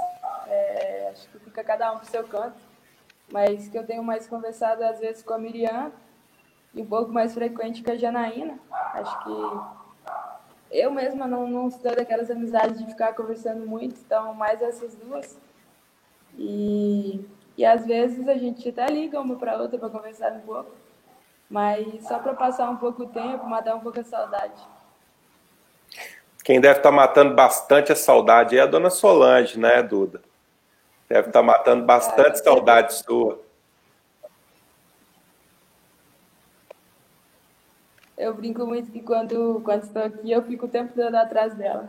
É, 0.46 1.10
acho 1.12 1.28
que 1.28 1.38
fica 1.38 1.62
cada 1.64 1.92
um 1.92 1.98
pro 1.98 2.06
seu 2.06 2.24
canto. 2.24 2.56
Mas 3.32 3.68
que 3.68 3.78
eu 3.78 3.86
tenho 3.86 4.02
mais 4.02 4.26
conversado, 4.26 4.84
às 4.84 4.98
vezes, 4.98 5.22
com 5.22 5.34
a 5.34 5.38
Miriam, 5.38 5.92
e 6.74 6.82
um 6.82 6.86
pouco 6.86 7.12
mais 7.12 7.32
frequente 7.34 7.82
que 7.82 7.90
a 7.90 7.96
Janaína. 7.96 8.58
Acho 8.70 9.24
que 9.24 9.80
eu 10.70 10.90
mesma 10.90 11.26
não, 11.26 11.48
não 11.48 11.70
sou 11.70 11.94
daquelas 11.94 12.30
amizades 12.30 12.78
de 12.78 12.86
ficar 12.86 13.14
conversando 13.14 13.66
muito, 13.66 14.00
então 14.00 14.34
mais 14.34 14.62
essas 14.62 14.94
duas. 14.94 15.38
E, 16.38 17.24
e 17.56 17.64
às 17.64 17.84
vezes 17.84 18.28
a 18.28 18.34
gente 18.34 18.68
até 18.68 18.86
liga 18.86 19.20
uma 19.20 19.36
para 19.36 19.56
outra 19.60 19.78
para 19.78 19.90
conversar 19.90 20.32
um 20.32 20.40
pouco, 20.40 20.70
mas 21.48 22.06
só 22.06 22.18
para 22.18 22.34
passar 22.34 22.70
um 22.70 22.76
pouco 22.76 23.02
o 23.02 23.08
tempo, 23.08 23.46
matar 23.46 23.74
um 23.74 23.80
pouco 23.80 23.98
a 23.98 24.04
saudade. 24.04 24.62
Quem 26.44 26.60
deve 26.60 26.78
estar 26.78 26.90
tá 26.90 26.94
matando 26.94 27.34
bastante 27.34 27.92
a 27.92 27.96
saudade 27.96 28.56
é 28.56 28.60
a 28.60 28.66
dona 28.66 28.90
Solange, 28.90 29.58
né, 29.58 29.82
Duda? 29.82 30.20
Deve 31.08 31.28
estar 31.28 31.40
tá 31.40 31.42
matando 31.42 31.84
bastante 31.84 32.40
ah, 32.40 32.44
saudade 32.44 32.94
sua. 32.94 33.38
eu 38.20 38.34
brinco 38.34 38.66
muito 38.66 38.92
que 38.92 39.00
quando, 39.00 39.60
quando 39.64 39.82
estou 39.82 40.02
aqui, 40.02 40.30
eu 40.30 40.42
fico 40.42 40.66
o 40.66 40.68
tempo 40.68 40.92
todo 40.94 41.14
atrás 41.14 41.54
dela. 41.54 41.88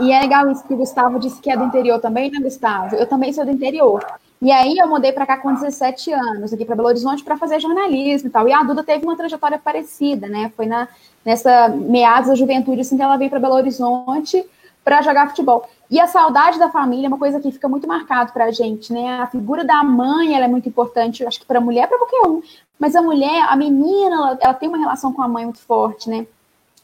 E 0.00 0.10
é 0.10 0.20
legal 0.20 0.50
isso 0.50 0.66
que 0.66 0.72
o 0.72 0.76
Gustavo 0.76 1.18
disse 1.18 1.38
que 1.38 1.50
é 1.50 1.56
do 1.56 1.64
interior 1.64 2.00
também, 2.00 2.30
né, 2.30 2.40
Gustavo? 2.40 2.96
Eu 2.96 3.06
também 3.06 3.30
sou 3.30 3.44
do 3.44 3.50
interior. 3.50 4.02
E 4.42 4.50
aí 4.50 4.76
eu 4.76 4.88
mudei 4.88 5.12
para 5.12 5.24
cá 5.24 5.36
com 5.36 5.54
17 5.54 6.12
anos, 6.12 6.52
aqui 6.52 6.64
para 6.64 6.74
Belo 6.74 6.88
Horizonte, 6.88 7.22
para 7.22 7.36
fazer 7.36 7.60
jornalismo 7.60 8.28
e 8.28 8.30
tal. 8.32 8.48
E 8.48 8.52
a 8.52 8.60
Duda 8.64 8.82
teve 8.82 9.04
uma 9.04 9.16
trajetória 9.16 9.56
parecida, 9.56 10.26
né? 10.26 10.50
Foi 10.56 10.66
na, 10.66 10.88
nessa 11.24 11.68
meados 11.68 12.28
da 12.28 12.34
juventude 12.34 12.80
assim 12.80 12.96
que 12.96 13.02
ela 13.04 13.16
veio 13.16 13.30
para 13.30 13.38
Belo 13.38 13.54
Horizonte 13.54 14.44
para 14.82 15.00
jogar 15.00 15.28
futebol. 15.28 15.68
E 15.88 16.00
a 16.00 16.08
saudade 16.08 16.58
da 16.58 16.68
família 16.68 17.06
é 17.06 17.08
uma 17.08 17.20
coisa 17.20 17.38
que 17.38 17.52
fica 17.52 17.68
muito 17.68 17.86
marcado 17.86 18.32
para 18.32 18.46
a 18.46 18.50
gente, 18.50 18.92
né? 18.92 19.20
A 19.20 19.28
figura 19.28 19.64
da 19.64 19.80
mãe 19.84 20.34
ela 20.34 20.46
é 20.46 20.48
muito 20.48 20.68
importante, 20.68 21.22
eu 21.22 21.28
acho 21.28 21.38
que 21.38 21.46
para 21.46 21.60
mulher, 21.60 21.86
para 21.86 21.98
qualquer 21.98 22.26
um. 22.26 22.42
Mas 22.80 22.96
a 22.96 23.00
mulher, 23.00 23.46
a 23.48 23.54
menina, 23.54 24.16
ela, 24.16 24.38
ela, 24.40 24.54
tem 24.54 24.68
uma 24.68 24.78
relação 24.78 25.12
com 25.12 25.22
a 25.22 25.28
mãe 25.28 25.44
muito 25.44 25.60
forte, 25.60 26.10
né? 26.10 26.26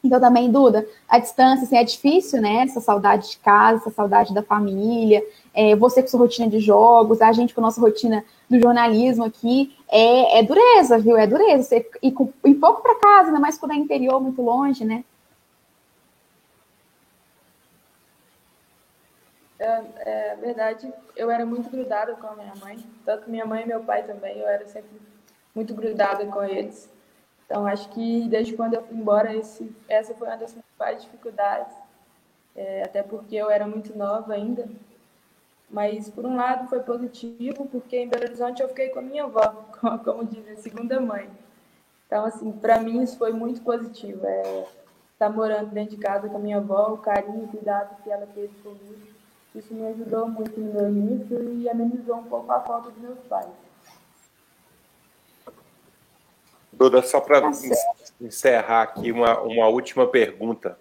Então, 0.03 0.19
também, 0.19 0.49
Duda, 0.49 0.87
a 1.09 1.19
distância 1.19 1.65
assim, 1.65 1.75
é 1.75 1.83
difícil, 1.83 2.41
né? 2.41 2.63
Essa 2.63 2.79
saudade 2.79 3.31
de 3.31 3.37
casa, 3.39 3.81
essa 3.81 3.91
saudade 3.91 4.33
da 4.33 4.41
família, 4.41 5.21
é, 5.53 5.75
você 5.75 6.01
com 6.01 6.07
sua 6.07 6.21
rotina 6.21 6.47
de 6.49 6.59
jogos, 6.59 7.21
a 7.21 7.31
gente 7.33 7.53
com 7.53 7.59
a 7.59 7.63
nossa 7.63 7.81
rotina 7.81 8.23
do 8.49 8.59
jornalismo 8.59 9.25
aqui, 9.25 9.75
é, 9.89 10.39
é 10.39 10.43
dureza, 10.43 10.97
viu? 10.97 11.17
É 11.17 11.27
dureza. 11.27 11.63
Você 11.63 11.89
ir, 12.01 12.11
com, 12.13 12.31
ir 12.45 12.55
pouco 12.55 12.81
para 12.81 12.95
casa, 12.95 13.27
ainda 13.27 13.39
mais 13.39 13.57
quando 13.57 13.73
é 13.73 13.75
interior, 13.75 14.21
muito 14.21 14.41
longe, 14.41 14.85
né? 14.85 15.03
É, 19.59 19.81
é, 19.97 20.35
verdade, 20.37 20.91
eu 21.17 21.29
era 21.29 21.45
muito 21.45 21.69
grudada 21.69 22.15
com 22.15 22.27
a 22.27 22.35
minha 22.35 22.53
mãe, 22.61 22.77
tanto 23.03 23.29
minha 23.29 23.45
mãe 23.45 23.63
e 23.63 23.67
meu 23.67 23.81
pai 23.83 24.03
também, 24.03 24.37
eu 24.39 24.47
era 24.47 24.65
sempre 24.65 24.89
muito 25.53 25.73
grudada 25.73 26.25
com 26.27 26.41
eles. 26.41 26.89
Então, 27.49 27.65
acho 27.65 27.89
que 27.89 28.27
desde 28.29 28.53
quando 28.53 28.75
eu 28.75 28.83
fui 28.83 28.95
embora, 28.95 29.35
esse, 29.35 29.75
essa 29.87 30.13
foi 30.13 30.27
uma 30.27 30.37
das 30.37 30.51
principais 30.51 31.01
dificuldades, 31.01 31.75
é, 32.55 32.83
até 32.83 33.01
porque 33.01 33.35
eu 33.35 33.49
era 33.49 33.65
muito 33.65 33.97
nova 33.97 34.35
ainda. 34.35 34.69
Mas, 35.67 36.11
por 36.11 36.27
um 36.27 36.35
lado, 36.35 36.69
foi 36.69 36.79
positivo, 36.81 37.65
porque 37.65 37.97
em 37.97 38.07
Belo 38.07 38.25
Horizonte 38.25 38.61
eu 38.61 38.69
fiquei 38.69 38.89
com 38.89 38.99
a 38.99 39.01
minha 39.01 39.23
avó, 39.23 39.65
como 40.05 40.25
diz 40.25 40.47
a 40.47 40.61
segunda 40.61 41.01
mãe. 41.01 41.27
Então, 42.05 42.23
assim, 42.23 42.51
para 42.51 42.79
mim 42.79 43.01
isso 43.01 43.17
foi 43.17 43.33
muito 43.33 43.61
positivo. 43.61 44.27
É, 44.27 44.41
estar 45.13 45.27
tá 45.27 45.29
morando 45.29 45.71
dentro 45.71 45.95
de 45.95 46.01
casa 46.03 46.29
com 46.29 46.37
a 46.37 46.39
minha 46.39 46.57
avó, 46.57 46.93
o 46.93 46.97
carinho, 46.99 47.45
o 47.45 47.47
cuidado 47.47 47.99
que 48.03 48.11
ela 48.11 48.27
teve 48.27 48.53
comigo, 48.61 49.07
isso 49.55 49.73
me 49.73 49.87
ajudou 49.87 50.27
muito 50.27 50.59
no 50.59 50.71
meu 50.71 50.87
início 50.87 51.51
e 51.55 51.67
amenizou 51.67 52.17
um 52.17 52.25
pouco 52.25 52.51
a 52.51 52.59
falta 52.59 52.91
dos 52.91 53.01
meus 53.01 53.19
pais. 53.21 53.47
Duda, 56.79 57.01
só 57.01 57.19
para 57.19 57.41
tá 57.41 57.51
encerrar 58.21 58.83
aqui 58.83 59.11
uma, 59.11 59.37
uma 59.41 59.67
última 59.67 60.07
pergunta. 60.07 60.79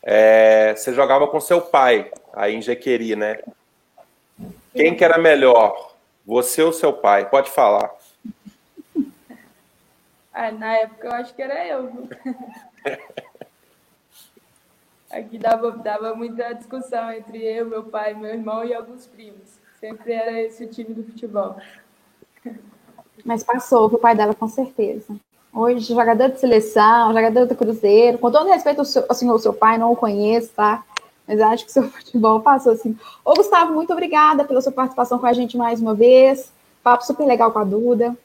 É, 0.00 0.72
você 0.76 0.94
jogava 0.94 1.26
com 1.26 1.40
seu 1.40 1.60
pai 1.60 2.12
aí 2.32 2.54
em 2.54 2.62
Jequeri, 2.62 3.16
né? 3.16 3.40
Quem 4.72 4.94
que 4.94 5.04
era 5.04 5.18
melhor, 5.18 5.96
você 6.24 6.62
ou 6.62 6.72
seu 6.72 6.92
pai? 6.92 7.28
Pode 7.28 7.50
falar. 7.50 7.92
Ah, 10.32 10.52
na 10.52 10.76
época 10.76 11.08
eu 11.08 11.12
acho 11.12 11.34
que 11.34 11.42
era 11.42 11.66
eu. 11.66 12.08
Aqui 15.10 15.38
dava, 15.38 15.72
dava 15.72 16.14
muita 16.14 16.52
discussão 16.52 17.10
entre 17.10 17.42
eu, 17.42 17.66
meu 17.66 17.82
pai, 17.82 18.14
meu 18.14 18.30
irmão 18.30 18.64
e 18.64 18.72
alguns 18.72 19.08
primos. 19.08 19.58
Sempre 19.80 20.12
era 20.12 20.40
esse 20.40 20.64
o 20.64 20.70
time 20.70 20.94
do 20.94 21.02
futebol. 21.02 21.56
Mas 23.24 23.42
passou 23.42 23.86
o 23.86 23.98
pai 23.98 24.14
dela 24.14 24.34
com 24.34 24.46
certeza. 24.46 25.20
Hoje, 25.54 25.92
jogador 25.92 26.30
de 26.30 26.40
seleção, 26.40 27.12
jogador 27.12 27.46
do 27.46 27.54
Cruzeiro. 27.54 28.18
Com 28.18 28.30
todo 28.30 28.48
respeito 28.48 28.78
ao 28.78 28.84
seu, 28.84 29.04
assim, 29.08 29.28
ao 29.28 29.38
seu 29.38 29.52
pai, 29.52 29.76
não 29.76 29.92
o 29.92 29.96
conheço, 29.96 30.50
tá? 30.54 30.82
Mas 31.28 31.40
acho 31.40 31.64
que 31.64 31.70
o 31.70 31.72
seu 31.72 31.82
futebol 31.90 32.40
passou 32.40 32.72
assim. 32.72 32.98
Ô, 33.24 33.34
Gustavo, 33.34 33.74
muito 33.74 33.92
obrigada 33.92 34.44
pela 34.44 34.62
sua 34.62 34.72
participação 34.72 35.18
com 35.18 35.26
a 35.26 35.32
gente 35.32 35.56
mais 35.56 35.80
uma 35.80 35.94
vez. 35.94 36.50
Papo 36.82 37.04
super 37.04 37.26
legal 37.26 37.52
com 37.52 37.58
a 37.58 37.64
Duda. 37.64 38.16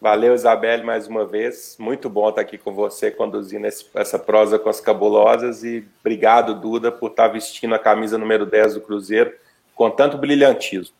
Valeu, 0.00 0.34
Isabelle, 0.34 0.82
mais 0.82 1.06
uma 1.06 1.24
vez. 1.24 1.76
Muito 1.78 2.08
bom 2.08 2.28
estar 2.30 2.40
aqui 2.40 2.58
com 2.58 2.72
você, 2.72 3.10
conduzindo 3.10 3.66
esse, 3.66 3.86
essa 3.94 4.18
prosa 4.18 4.58
com 4.58 4.68
as 4.68 4.80
cabulosas. 4.80 5.62
E 5.62 5.86
obrigado, 6.00 6.54
Duda, 6.54 6.90
por 6.90 7.10
estar 7.10 7.28
vestindo 7.28 7.74
a 7.74 7.78
camisa 7.78 8.16
número 8.16 8.46
10 8.46 8.74
do 8.74 8.80
Cruzeiro 8.80 9.32
com 9.74 9.90
tanto 9.90 10.16
brilhantismo. 10.16 10.94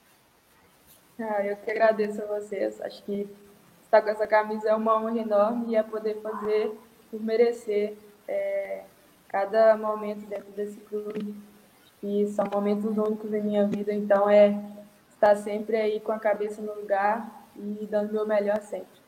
Ah, 1.18 1.44
eu 1.44 1.56
que 1.56 1.70
agradeço 1.70 2.20
a 2.22 2.26
vocês. 2.26 2.80
Acho 2.80 3.02
que 3.04 3.26
estar 3.92 4.00
com 4.00 4.08
essa 4.08 4.26
camisa 4.26 4.70
é 4.70 4.74
uma 4.74 4.96
honra 4.96 5.18
enorme 5.18 5.72
e 5.72 5.76
é 5.76 5.82
poder 5.82 6.18
fazer 6.22 6.72
por 7.10 7.22
merecer 7.22 7.94
é, 8.26 8.84
cada 9.28 9.76
momento 9.76 10.26
dentro 10.26 10.50
desse 10.52 10.80
clube. 10.80 11.34
E 12.02 12.26
são 12.28 12.46
momentos 12.50 12.96
únicos 12.96 13.32
em 13.34 13.42
minha 13.42 13.66
vida, 13.66 13.92
então 13.92 14.28
é 14.30 14.58
estar 15.10 15.36
sempre 15.36 15.76
aí 15.76 16.00
com 16.00 16.10
a 16.10 16.18
cabeça 16.18 16.62
no 16.62 16.74
lugar 16.74 17.46
e 17.54 17.86
dando 17.86 18.10
o 18.10 18.12
meu 18.14 18.26
melhor 18.26 18.62
sempre. 18.62 19.01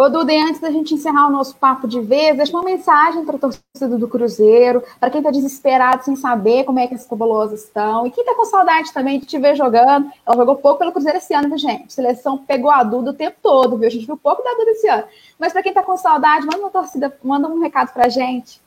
Ô, 0.00 0.08
Duda, 0.08 0.32
antes 0.32 0.60
da 0.60 0.70
gente 0.70 0.94
encerrar 0.94 1.26
o 1.26 1.30
nosso 1.32 1.56
papo 1.56 1.88
de 1.88 2.00
vez, 2.00 2.36
deixa 2.36 2.52
uma 2.52 2.62
mensagem 2.62 3.24
para 3.24 3.34
a 3.34 3.38
torcida 3.40 3.98
do 3.98 4.06
Cruzeiro, 4.06 4.80
para 5.00 5.10
quem 5.10 5.18
está 5.18 5.32
desesperado 5.32 6.04
sem 6.04 6.14
saber 6.14 6.62
como 6.62 6.78
é 6.78 6.86
que 6.86 6.94
as 6.94 7.04
cabulosas 7.04 7.64
estão, 7.64 8.06
e 8.06 8.12
quem 8.12 8.22
está 8.22 8.32
com 8.32 8.44
saudade 8.44 8.92
também 8.92 9.18
de 9.18 9.26
te 9.26 9.36
ver 9.40 9.56
jogando. 9.56 10.08
Ela 10.24 10.36
jogou 10.36 10.54
pouco 10.54 10.78
pelo 10.78 10.92
Cruzeiro 10.92 11.18
esse 11.18 11.34
ano, 11.34 11.48
viu, 11.48 11.58
gente? 11.58 11.86
A 11.86 11.90
seleção 11.90 12.38
pegou 12.38 12.70
a 12.70 12.84
Duda 12.84 13.10
o 13.10 13.12
tempo 13.14 13.38
todo, 13.42 13.76
viu? 13.76 13.88
A 13.88 13.90
gente 13.90 14.06
viu 14.06 14.16
pouco 14.16 14.40
da 14.40 14.52
Duda 14.52 14.70
esse 14.70 14.86
ano. 14.86 15.02
Mas 15.36 15.52
para 15.52 15.64
quem 15.64 15.72
está 15.72 15.82
com 15.82 15.96
saudade, 15.96 16.46
manda 16.46 16.58
uma 16.58 16.70
torcida, 16.70 17.18
manda 17.20 17.48
um 17.48 17.60
recado 17.60 17.92
para 17.92 18.06
a 18.06 18.08
gente. 18.08 18.60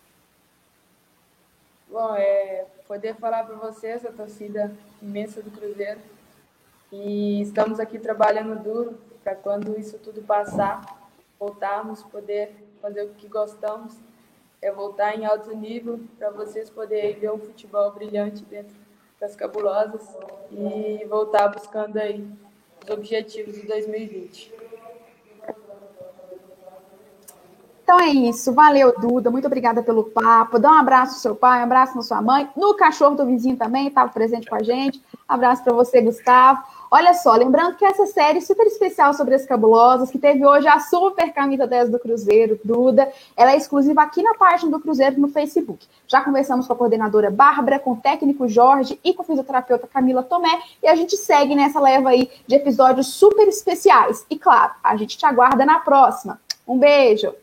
Bom, 1.89 2.13
é 2.13 2.65
poder 2.85 3.15
falar 3.15 3.45
para 3.45 3.55
vocês, 3.55 4.05
a 4.05 4.11
torcida 4.11 4.69
imensa 5.01 5.41
do 5.41 5.49
Cruzeiro, 5.49 6.01
e 6.91 7.41
estamos 7.41 7.79
aqui 7.79 7.97
trabalhando 7.97 8.61
duro 8.61 8.99
para 9.23 9.33
quando 9.33 9.79
isso 9.79 9.97
tudo 9.97 10.21
passar 10.23 10.99
voltarmos, 11.41 12.03
poder 12.03 12.53
fazer 12.79 13.01
o 13.01 13.15
que 13.15 13.27
gostamos, 13.27 13.95
é 14.61 14.71
voltar 14.71 15.17
em 15.17 15.25
alto 15.25 15.55
nível 15.55 15.99
para 16.19 16.29
vocês 16.29 16.69
poderem 16.69 17.15
ver 17.15 17.31
um 17.31 17.39
futebol 17.39 17.91
brilhante 17.91 18.45
dentro 18.45 18.75
das 19.19 19.35
cabulosas 19.35 20.07
e 20.51 21.03
voltar 21.05 21.47
buscando 21.47 21.97
aí 21.97 22.23
os 22.83 22.89
objetivos 22.91 23.55
de 23.55 23.65
2020. 23.65 24.53
Então 27.83 27.99
é 27.99 28.09
isso. 28.09 28.53
Valeu, 28.53 28.93
Duda. 28.99 29.29
Muito 29.29 29.47
obrigada 29.47 29.83
pelo 29.83 30.03
papo. 30.05 30.59
Dá 30.59 30.71
um 30.71 30.75
abraço 30.75 31.15
ao 31.15 31.19
seu 31.19 31.35
pai, 31.35 31.59
um 31.59 31.63
abraço 31.63 31.95
na 31.95 32.01
sua 32.01 32.21
mãe, 32.21 32.47
no 32.55 32.73
cachorro 32.75 33.15
do 33.15 33.25
vizinho 33.25 33.57
também, 33.57 33.87
estava 33.87 34.11
presente 34.11 34.49
com 34.49 34.55
a 34.55 34.63
gente. 34.63 35.01
abraço 35.27 35.63
para 35.63 35.73
você, 35.73 36.01
Gustavo. 36.01 36.63
Olha 36.93 37.13
só, 37.13 37.33
lembrando 37.35 37.77
que 37.77 37.85
essa 37.85 38.05
série 38.05 38.41
super 38.41 38.67
especial 38.67 39.13
sobre 39.13 39.33
as 39.33 39.45
cabulosas, 39.45 40.11
que 40.11 40.19
teve 40.19 40.45
hoje 40.45 40.67
a 40.67 40.77
super 40.79 41.31
camisa 41.31 41.65
10 41.65 41.89
do 41.89 41.97
Cruzeiro, 41.97 42.59
Duda, 42.65 43.09
ela 43.37 43.53
é 43.53 43.57
exclusiva 43.57 44.01
aqui 44.01 44.21
na 44.21 44.33
página 44.33 44.69
do 44.71 44.79
Cruzeiro 44.79 45.19
no 45.19 45.29
Facebook. 45.29 45.87
Já 46.05 46.21
conversamos 46.21 46.67
com 46.67 46.73
a 46.73 46.75
coordenadora 46.75 47.31
Bárbara, 47.31 47.79
com 47.79 47.93
o 47.93 47.97
técnico 47.97 48.45
Jorge 48.45 48.99
e 49.05 49.13
com 49.13 49.21
a 49.21 49.25
fisioterapeuta 49.25 49.87
Camila 49.87 50.21
Tomé, 50.21 50.61
e 50.83 50.87
a 50.87 50.95
gente 50.95 51.15
segue 51.15 51.55
nessa 51.55 51.79
leva 51.79 52.09
aí 52.09 52.29
de 52.45 52.55
episódios 52.55 53.07
super 53.07 53.47
especiais. 53.47 54.25
E 54.29 54.37
claro, 54.37 54.73
a 54.83 54.95
gente 54.97 55.17
te 55.17 55.25
aguarda 55.25 55.65
na 55.65 55.79
próxima. 55.79 56.41
Um 56.67 56.77
beijo! 56.77 57.40